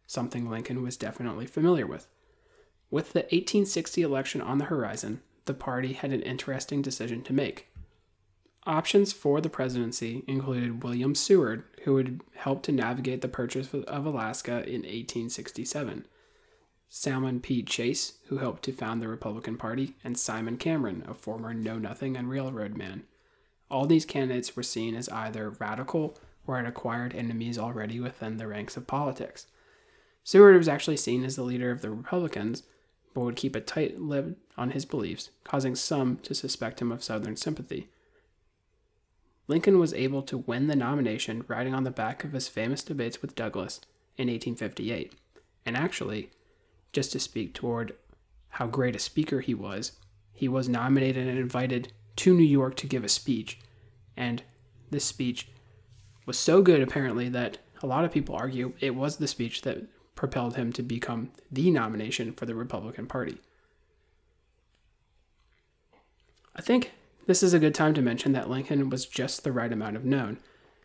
something 0.06 0.50
Lincoln 0.50 0.82
was 0.82 0.98
definitely 0.98 1.46
familiar 1.46 1.86
with. 1.86 2.06
With 2.90 3.14
the 3.14 3.20
1860 3.20 4.02
election 4.02 4.42
on 4.42 4.58
the 4.58 4.66
horizon, 4.66 5.22
the 5.46 5.54
party 5.54 5.94
had 5.94 6.12
an 6.12 6.20
interesting 6.20 6.82
decision 6.82 7.22
to 7.22 7.32
make. 7.32 7.68
Options 8.66 9.10
for 9.10 9.40
the 9.40 9.48
presidency 9.48 10.22
included 10.26 10.82
William 10.82 11.14
Seward, 11.14 11.64
who 11.84 11.94
would 11.94 12.20
help 12.34 12.62
to 12.64 12.72
navigate 12.72 13.22
the 13.22 13.26
purchase 13.26 13.72
of 13.72 14.04
Alaska 14.04 14.56
in 14.68 14.82
1867, 14.82 16.04
Salmon 16.90 17.40
P. 17.40 17.62
Chase, 17.62 18.18
who 18.26 18.36
helped 18.36 18.64
to 18.64 18.72
found 18.72 19.00
the 19.00 19.08
Republican 19.08 19.56
Party, 19.56 19.94
and 20.04 20.18
Simon 20.18 20.58
Cameron, 20.58 21.04
a 21.08 21.14
former 21.14 21.54
Know 21.54 21.78
Nothing 21.78 22.18
and 22.18 22.28
Railroad 22.28 22.76
man. 22.76 23.04
All 23.70 23.86
these 23.86 24.04
candidates 24.04 24.54
were 24.54 24.62
seen 24.62 24.94
as 24.94 25.08
either 25.08 25.48
radical 25.48 26.18
or 26.46 26.56
had 26.56 26.66
acquired 26.66 27.14
enemies 27.14 27.58
already 27.58 28.00
within 28.00 28.36
the 28.36 28.46
ranks 28.46 28.76
of 28.76 28.86
politics. 28.86 29.46
Seward 30.24 30.56
was 30.56 30.68
actually 30.68 30.96
seen 30.96 31.24
as 31.24 31.36
the 31.36 31.42
leader 31.42 31.70
of 31.70 31.82
the 31.82 31.90
Republicans, 31.90 32.62
but 33.14 33.22
would 33.22 33.36
keep 33.36 33.56
a 33.56 33.60
tight 33.60 34.00
lid 34.00 34.36
on 34.56 34.70
his 34.70 34.84
beliefs, 34.84 35.30
causing 35.44 35.74
some 35.74 36.18
to 36.18 36.34
suspect 36.34 36.80
him 36.80 36.92
of 36.92 37.02
Southern 37.02 37.36
sympathy. 37.36 37.88
Lincoln 39.48 39.78
was 39.78 39.92
able 39.94 40.22
to 40.22 40.38
win 40.38 40.68
the 40.68 40.76
nomination 40.76 41.44
riding 41.48 41.74
on 41.74 41.84
the 41.84 41.90
back 41.90 42.24
of 42.24 42.32
his 42.32 42.48
famous 42.48 42.82
debates 42.82 43.20
with 43.20 43.34
Douglas 43.34 43.80
in 44.16 44.28
1858. 44.28 45.12
And 45.66 45.76
actually, 45.76 46.30
just 46.92 47.12
to 47.12 47.20
speak 47.20 47.52
toward 47.52 47.94
how 48.50 48.66
great 48.66 48.96
a 48.96 49.00
speaker 49.00 49.40
he 49.40 49.54
was, 49.54 49.92
he 50.32 50.48
was 50.48 50.68
nominated 50.68 51.26
and 51.26 51.38
invited 51.38 51.92
to 52.16 52.34
New 52.34 52.42
York 52.44 52.76
to 52.76 52.86
give 52.86 53.04
a 53.04 53.08
speech. 53.08 53.58
And 54.16 54.42
this 54.90 55.04
speech 55.04 55.48
was 56.26 56.38
so 56.38 56.62
good, 56.62 56.80
apparently, 56.80 57.28
that 57.30 57.58
a 57.82 57.86
lot 57.86 58.04
of 58.04 58.12
people 58.12 58.34
argue 58.34 58.74
it 58.80 58.94
was 58.94 59.16
the 59.16 59.28
speech 59.28 59.62
that 59.62 59.84
propelled 60.14 60.56
him 60.56 60.72
to 60.72 60.82
become 60.82 61.30
the 61.50 61.70
nomination 61.70 62.32
for 62.32 62.46
the 62.46 62.54
Republican 62.54 63.06
Party. 63.06 63.38
I 66.54 66.62
think 66.62 66.92
this 67.26 67.42
is 67.42 67.54
a 67.54 67.58
good 67.58 67.74
time 67.74 67.94
to 67.94 68.02
mention 68.02 68.32
that 68.32 68.50
Lincoln 68.50 68.90
was 68.90 69.06
just 69.06 69.42
the 69.42 69.52
right 69.52 69.72
amount 69.72 69.96
of 69.96 70.04
known. 70.04 70.38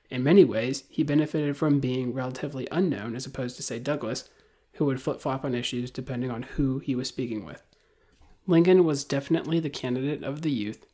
In 0.09 0.23
many 0.23 0.43
ways, 0.43 0.85
he 0.89 1.03
benefited 1.03 1.57
from 1.57 1.79
being 1.79 2.13
relatively 2.13 2.67
unknown 2.71 3.15
as 3.15 3.25
opposed 3.25 3.57
to, 3.57 3.63
say, 3.63 3.77
Douglas, 3.77 4.29
who 4.73 4.85
would 4.85 5.01
flip 5.01 5.19
flop 5.19 5.43
on 5.43 5.53
issues 5.53 5.91
depending 5.91 6.31
on 6.31 6.43
who 6.43 6.79
he 6.79 6.95
was 6.95 7.07
speaking 7.07 7.45
with. 7.45 7.63
Lincoln 8.45 8.85
was 8.85 9.03
definitely 9.03 9.59
the 9.59 9.69
candidate 9.69 10.23
of 10.23 10.41
the 10.41 10.51
youth, 10.51 10.85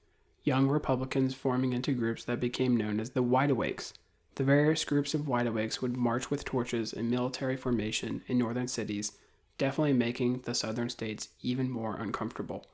young 0.43 0.67
Republicans 0.67 1.35
forming 1.35 1.73
into 1.73 1.93
groups 1.93 2.23
that 2.25 2.39
became 2.39 2.75
known 2.75 2.99
as 2.99 3.11
the 3.11 3.21
Wide 3.21 3.51
Awakes, 3.51 3.93
the 4.35 4.43
various 4.43 4.83
groups 4.85 5.13
of 5.13 5.21
wideawakes 5.21 5.81
would 5.81 5.95
march 5.95 6.29
with 6.29 6.45
torches 6.45 6.93
in 6.93 7.09
military 7.09 7.55
formation 7.55 8.23
in 8.27 8.37
northern 8.37 8.67
cities, 8.67 9.13
definitely 9.57 9.93
making 9.93 10.41
the 10.41 10.55
southern 10.55 10.89
states 10.89 11.29
even 11.41 11.69
more 11.69 11.95
uncomfortable. 11.97 12.65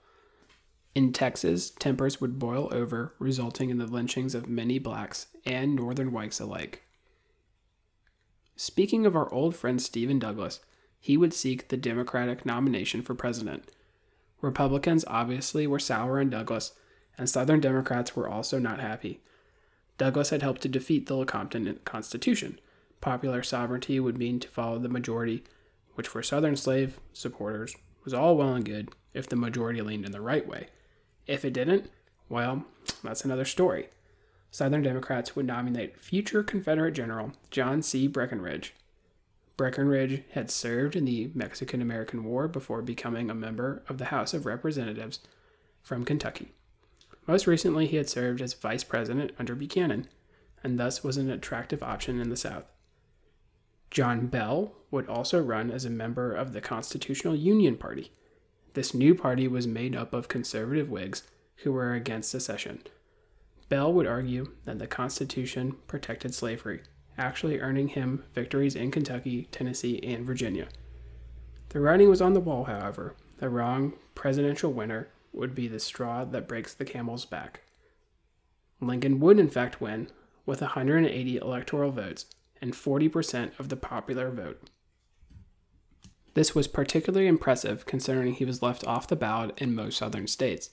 In 0.95 1.13
Texas, 1.13 1.69
tempers 1.69 2.19
would 2.19 2.39
boil 2.39 2.69
over, 2.71 3.13
resulting 3.19 3.69
in 3.69 3.77
the 3.77 3.85
lynchings 3.85 4.33
of 4.33 4.49
many 4.49 4.79
blacks 4.79 5.27
and 5.45 5.75
northern 5.75 6.11
whites 6.11 6.39
alike. 6.39 6.83
Speaking 8.55 9.05
of 9.05 9.15
our 9.15 9.31
old 9.33 9.55
friend 9.55 9.81
Stephen 9.81 10.19
Douglas, 10.19 10.59
he 10.99 11.15
would 11.15 11.33
seek 11.33 11.69
the 11.69 11.77
Democratic 11.77 12.45
nomination 12.45 13.01
for 13.01 13.15
president. 13.15 13.71
Republicans 14.41 15.05
obviously 15.07 15.67
were 15.67 15.79
sour 15.79 16.19
on 16.19 16.29
Douglas, 16.29 16.73
and 17.17 17.29
Southern 17.29 17.59
Democrats 17.59 18.15
were 18.15 18.27
also 18.27 18.59
not 18.59 18.79
happy. 18.79 19.21
Douglas 19.99 20.29
had 20.29 20.41
helped 20.41 20.61
to 20.61 20.69
defeat 20.69 21.05
the 21.05 21.13
Lecompton 21.13 21.77
Constitution. 21.83 22.57
Popular 23.01 23.43
sovereignty 23.43 23.99
would 23.99 24.17
mean 24.17 24.39
to 24.39 24.47
follow 24.47 24.79
the 24.79 24.87
majority, 24.89 25.43
which 25.95 26.07
for 26.07 26.23
Southern 26.23 26.55
slave 26.55 27.01
supporters 27.11 27.75
was 28.05 28.13
all 28.13 28.37
well 28.37 28.53
and 28.53 28.63
good 28.63 28.89
if 29.13 29.27
the 29.27 29.35
majority 29.35 29.81
leaned 29.81 30.05
in 30.05 30.13
the 30.13 30.21
right 30.21 30.47
way. 30.47 30.67
If 31.27 31.43
it 31.43 31.51
didn't, 31.51 31.91
well, 32.29 32.63
that's 33.03 33.25
another 33.25 33.43
story. 33.43 33.89
Southern 34.51 34.83
Democrats 34.83 35.35
would 35.35 35.45
nominate 35.45 35.99
future 35.99 36.43
Confederate 36.43 36.93
General 36.93 37.33
John 37.51 37.81
C. 37.81 38.07
Breckinridge. 38.07 38.73
Breckinridge 39.57 40.23
had 40.31 40.49
served 40.49 40.95
in 40.95 41.03
the 41.03 41.29
Mexican 41.33 41.81
American 41.81 42.23
War 42.23 42.47
before 42.47 42.81
becoming 42.81 43.29
a 43.29 43.35
member 43.35 43.83
of 43.89 43.97
the 43.97 44.05
House 44.05 44.33
of 44.33 44.45
Representatives 44.45 45.19
from 45.81 46.05
Kentucky. 46.05 46.53
Most 47.29 47.45
recently, 47.45 47.85
he 47.85 47.97
had 47.97 48.09
served 48.09 48.41
as 48.41 48.55
vice 48.55 48.83
president 48.83 49.33
under 49.37 49.53
Buchanan, 49.53 50.07
and 50.63 50.79
thus 50.79 51.03
was 51.03 51.15
an 51.15 51.29
attractive 51.29 51.83
option 51.83 52.19
in 52.19 52.31
the 52.31 52.35
South. 52.35 52.65
John 53.91 54.25
Bell 54.25 54.73
would 54.89 55.07
also 55.07 55.39
run 55.39 55.69
as 55.69 55.85
a 55.85 55.91
member 55.91 56.33
of 56.33 56.53
the 56.53 56.59
Constitutional 56.59 57.35
Union 57.35 57.77
Party. 57.77 58.11
This 58.73 58.95
new 58.95 59.13
party 59.13 59.47
was 59.47 59.67
made 59.67 59.95
up 59.95 60.11
of 60.11 60.27
conservative 60.27 60.89
Whigs 60.89 61.21
who 61.57 61.71
were 61.71 61.93
against 61.93 62.31
secession. 62.31 62.81
Bell 63.69 63.93
would 63.93 64.07
argue 64.07 64.53
that 64.63 64.79
the 64.79 64.87
Constitution 64.87 65.75
protected 65.85 66.33
slavery, 66.33 66.81
actually 67.15 67.59
earning 67.59 67.89
him 67.89 68.23
victories 68.33 68.75
in 68.75 68.89
Kentucky, 68.89 69.47
Tennessee, 69.51 69.99
and 70.01 70.25
Virginia. 70.25 70.67
The 71.69 71.79
writing 71.79 72.09
was 72.09 72.23
on 72.23 72.33
the 72.33 72.39
wall, 72.39 72.63
however. 72.63 73.15
The 73.37 73.49
wrong 73.49 73.93
presidential 74.15 74.73
winner 74.73 75.09
would 75.31 75.55
be 75.55 75.67
the 75.67 75.79
straw 75.79 76.25
that 76.25 76.47
breaks 76.47 76.73
the 76.73 76.85
camel's 76.85 77.25
back. 77.25 77.61
Lincoln 78.81 79.19
would, 79.19 79.39
in 79.39 79.49
fact, 79.49 79.81
win 79.81 80.09
with 80.45 80.61
180 80.61 81.37
electoral 81.37 81.91
votes 81.91 82.25
and 82.61 82.73
40% 82.73 83.57
of 83.59 83.69
the 83.69 83.75
popular 83.75 84.29
vote. 84.31 84.69
This 86.33 86.55
was 86.55 86.67
particularly 86.67 87.27
impressive 87.27 87.85
considering 87.85 88.33
he 88.33 88.45
was 88.45 88.61
left 88.61 88.85
off 88.85 89.07
the 89.07 89.15
ballot 89.15 89.59
in 89.61 89.75
most 89.75 89.97
southern 89.97 90.27
states. 90.27 90.69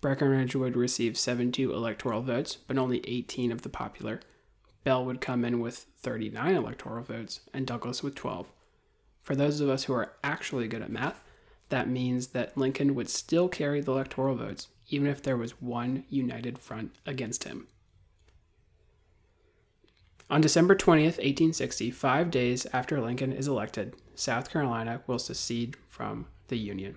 Breckinridge 0.00 0.54
would 0.54 0.76
receive 0.76 1.18
72 1.18 1.72
electoral 1.72 2.22
votes, 2.22 2.56
but 2.56 2.78
only 2.78 3.00
18 3.08 3.50
of 3.50 3.62
the 3.62 3.68
popular. 3.68 4.20
Bell 4.84 5.04
would 5.04 5.20
come 5.20 5.44
in 5.44 5.60
with 5.60 5.86
39 5.98 6.54
electoral 6.54 7.02
votes, 7.02 7.40
and 7.52 7.66
Douglas 7.66 8.02
with 8.02 8.14
12. 8.14 8.50
For 9.22 9.34
those 9.34 9.60
of 9.60 9.68
us 9.68 9.84
who 9.84 9.92
are 9.94 10.14
actually 10.22 10.68
good 10.68 10.82
at 10.82 10.90
math, 10.90 11.22
that 11.68 11.88
means 11.88 12.28
that 12.28 12.56
Lincoln 12.56 12.94
would 12.94 13.08
still 13.08 13.48
carry 13.48 13.80
the 13.80 13.92
electoral 13.92 14.34
votes, 14.34 14.68
even 14.88 15.06
if 15.06 15.22
there 15.22 15.36
was 15.36 15.60
one 15.60 16.04
united 16.08 16.58
front 16.58 16.94
against 17.04 17.44
him. 17.44 17.68
On 20.30 20.40
December 20.40 20.74
20th, 20.74 21.16
1860, 21.18 21.90
five 21.90 22.30
days 22.30 22.66
after 22.72 23.00
Lincoln 23.00 23.32
is 23.32 23.48
elected, 23.48 23.94
South 24.14 24.50
Carolina 24.50 25.00
will 25.06 25.18
secede 25.18 25.76
from 25.88 26.26
the 26.48 26.58
Union. 26.58 26.96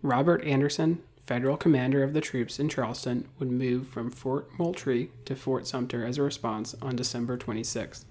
Robert 0.00 0.44
Anderson, 0.44 1.02
federal 1.26 1.56
commander 1.56 2.04
of 2.04 2.12
the 2.12 2.20
troops 2.20 2.60
in 2.60 2.68
Charleston, 2.68 3.28
would 3.38 3.50
move 3.50 3.88
from 3.88 4.10
Fort 4.10 4.48
Moultrie 4.58 5.10
to 5.24 5.34
Fort 5.34 5.66
Sumter 5.66 6.04
as 6.04 6.18
a 6.18 6.22
response 6.22 6.74
on 6.80 6.94
December 6.94 7.36
26th. 7.36 8.04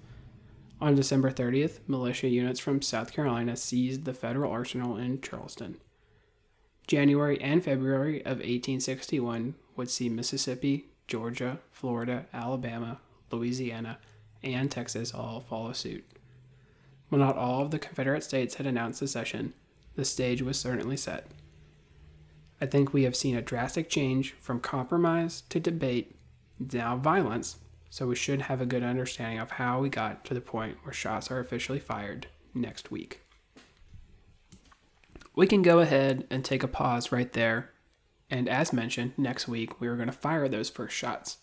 On 0.82 0.96
December 0.96 1.30
30th, 1.30 1.78
militia 1.86 2.26
units 2.26 2.58
from 2.58 2.82
South 2.82 3.12
Carolina 3.12 3.56
seized 3.56 4.04
the 4.04 4.12
federal 4.12 4.50
arsenal 4.50 4.96
in 4.96 5.20
Charleston. 5.20 5.76
January 6.88 7.40
and 7.40 7.62
February 7.62 8.18
of 8.22 8.38
1861 8.38 9.54
would 9.76 9.88
see 9.88 10.08
Mississippi, 10.08 10.86
Georgia, 11.06 11.60
Florida, 11.70 12.26
Alabama, 12.34 12.98
Louisiana, 13.30 14.00
and 14.42 14.72
Texas 14.72 15.14
all 15.14 15.38
follow 15.38 15.72
suit. 15.72 16.04
While 17.10 17.20
not 17.20 17.36
all 17.36 17.62
of 17.62 17.70
the 17.70 17.78
Confederate 17.78 18.24
states 18.24 18.56
had 18.56 18.66
announced 18.66 18.98
secession, 18.98 19.54
the 19.94 20.04
stage 20.04 20.42
was 20.42 20.58
certainly 20.58 20.96
set. 20.96 21.28
I 22.60 22.66
think 22.66 22.92
we 22.92 23.04
have 23.04 23.14
seen 23.14 23.36
a 23.36 23.40
drastic 23.40 23.88
change 23.88 24.32
from 24.32 24.58
compromise 24.58 25.44
to 25.50 25.60
debate, 25.60 26.16
now 26.58 26.96
violence, 26.96 27.58
so 27.92 28.06
we 28.06 28.16
should 28.16 28.40
have 28.40 28.58
a 28.58 28.64
good 28.64 28.82
understanding 28.82 29.38
of 29.38 29.50
how 29.50 29.78
we 29.78 29.90
got 29.90 30.24
to 30.24 30.32
the 30.32 30.40
point 30.40 30.78
where 30.82 30.94
shots 30.94 31.30
are 31.30 31.40
officially 31.40 31.78
fired 31.78 32.26
next 32.54 32.90
week. 32.90 33.20
We 35.36 35.46
can 35.46 35.60
go 35.60 35.80
ahead 35.80 36.26
and 36.30 36.42
take 36.42 36.62
a 36.62 36.68
pause 36.68 37.12
right 37.12 37.30
there, 37.34 37.70
and 38.30 38.48
as 38.48 38.72
mentioned, 38.72 39.12
next 39.18 39.46
week 39.46 39.78
we 39.78 39.88
are 39.88 39.96
going 39.96 40.08
to 40.08 40.12
fire 40.12 40.48
those 40.48 40.70
first 40.70 40.96
shots. 40.96 41.36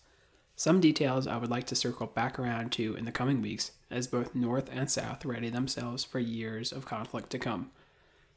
Some 0.56 0.80
details 0.80 1.28
I 1.28 1.36
would 1.36 1.50
like 1.50 1.66
to 1.66 1.76
circle 1.76 2.08
back 2.08 2.36
around 2.36 2.72
to 2.72 2.96
in 2.96 3.04
the 3.04 3.12
coming 3.12 3.40
weeks 3.40 3.70
as 3.88 4.08
both 4.08 4.34
North 4.34 4.68
and 4.72 4.90
South 4.90 5.24
ready 5.24 5.50
themselves 5.50 6.02
for 6.02 6.18
years 6.18 6.72
of 6.72 6.84
conflict 6.84 7.30
to 7.30 7.38
come. 7.38 7.70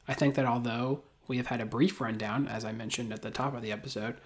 I 0.06 0.14
think 0.14 0.36
that 0.36 0.46
although 0.46 1.02
we 1.26 1.36
have 1.38 1.48
had 1.48 1.60
a 1.60 1.66
brief 1.66 2.00
rundown, 2.00 2.46
as 2.46 2.64
I 2.64 2.70
mentioned 2.70 3.12
at 3.12 3.22
the 3.22 3.32
top 3.32 3.56
of 3.56 3.62
the 3.62 3.72
episode, 3.72 4.18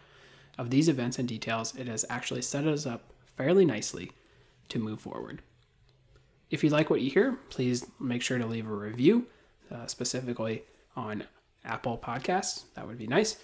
of 0.58 0.68
these 0.68 0.90
events 0.90 1.18
and 1.18 1.26
details, 1.26 1.74
it 1.74 1.88
has 1.88 2.04
actually 2.10 2.42
set 2.42 2.66
us 2.66 2.84
up 2.84 3.14
fairly 3.38 3.64
nicely 3.64 4.10
to 4.68 4.78
move 4.78 5.00
forward. 5.00 5.40
If 6.50 6.64
you 6.64 6.70
like 6.70 6.90
what 6.90 7.00
you 7.00 7.10
hear, 7.10 7.38
please 7.48 7.86
make 8.00 8.20
sure 8.20 8.36
to 8.36 8.46
leave 8.46 8.68
a 8.68 8.74
review, 8.74 9.26
uh, 9.70 9.86
specifically 9.86 10.64
on 10.96 11.24
Apple 11.64 11.96
Podcasts. 11.96 12.64
That 12.74 12.86
would 12.86 12.98
be 12.98 13.06
nice. 13.06 13.38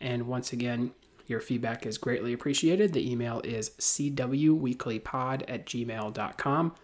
And 0.00 0.26
once 0.26 0.52
again, 0.52 0.92
your 1.26 1.40
feedback 1.40 1.86
is 1.86 1.98
greatly 1.98 2.32
appreciated. 2.32 2.92
The 2.92 3.10
email 3.10 3.40
is 3.44 3.70
cwweeklypod 3.70 5.44
at 5.46 5.66
gmail.com. 5.66 6.74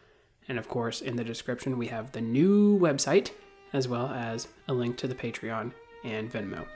And 0.47 0.59
of 0.59 0.69
course, 0.69 1.01
in 1.01 1.17
the 1.17 1.25
description, 1.25 1.79
we 1.79 1.87
have 1.89 2.13
the 2.13 2.21
new 2.21 2.79
website 2.79 3.31
as 3.73 3.89
well 3.89 4.09
as 4.09 4.49
a 4.69 4.73
link 4.73 4.97
to 4.99 5.09
the 5.09 5.15
Patreon 5.15 5.73
and 6.05 6.31
Venmo. 6.31 6.67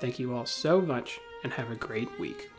Thank 0.00 0.18
you 0.18 0.34
all 0.34 0.46
so 0.46 0.80
much 0.80 1.18
and 1.42 1.52
have 1.52 1.70
a 1.70 1.76
great 1.76 2.20
week. 2.20 2.50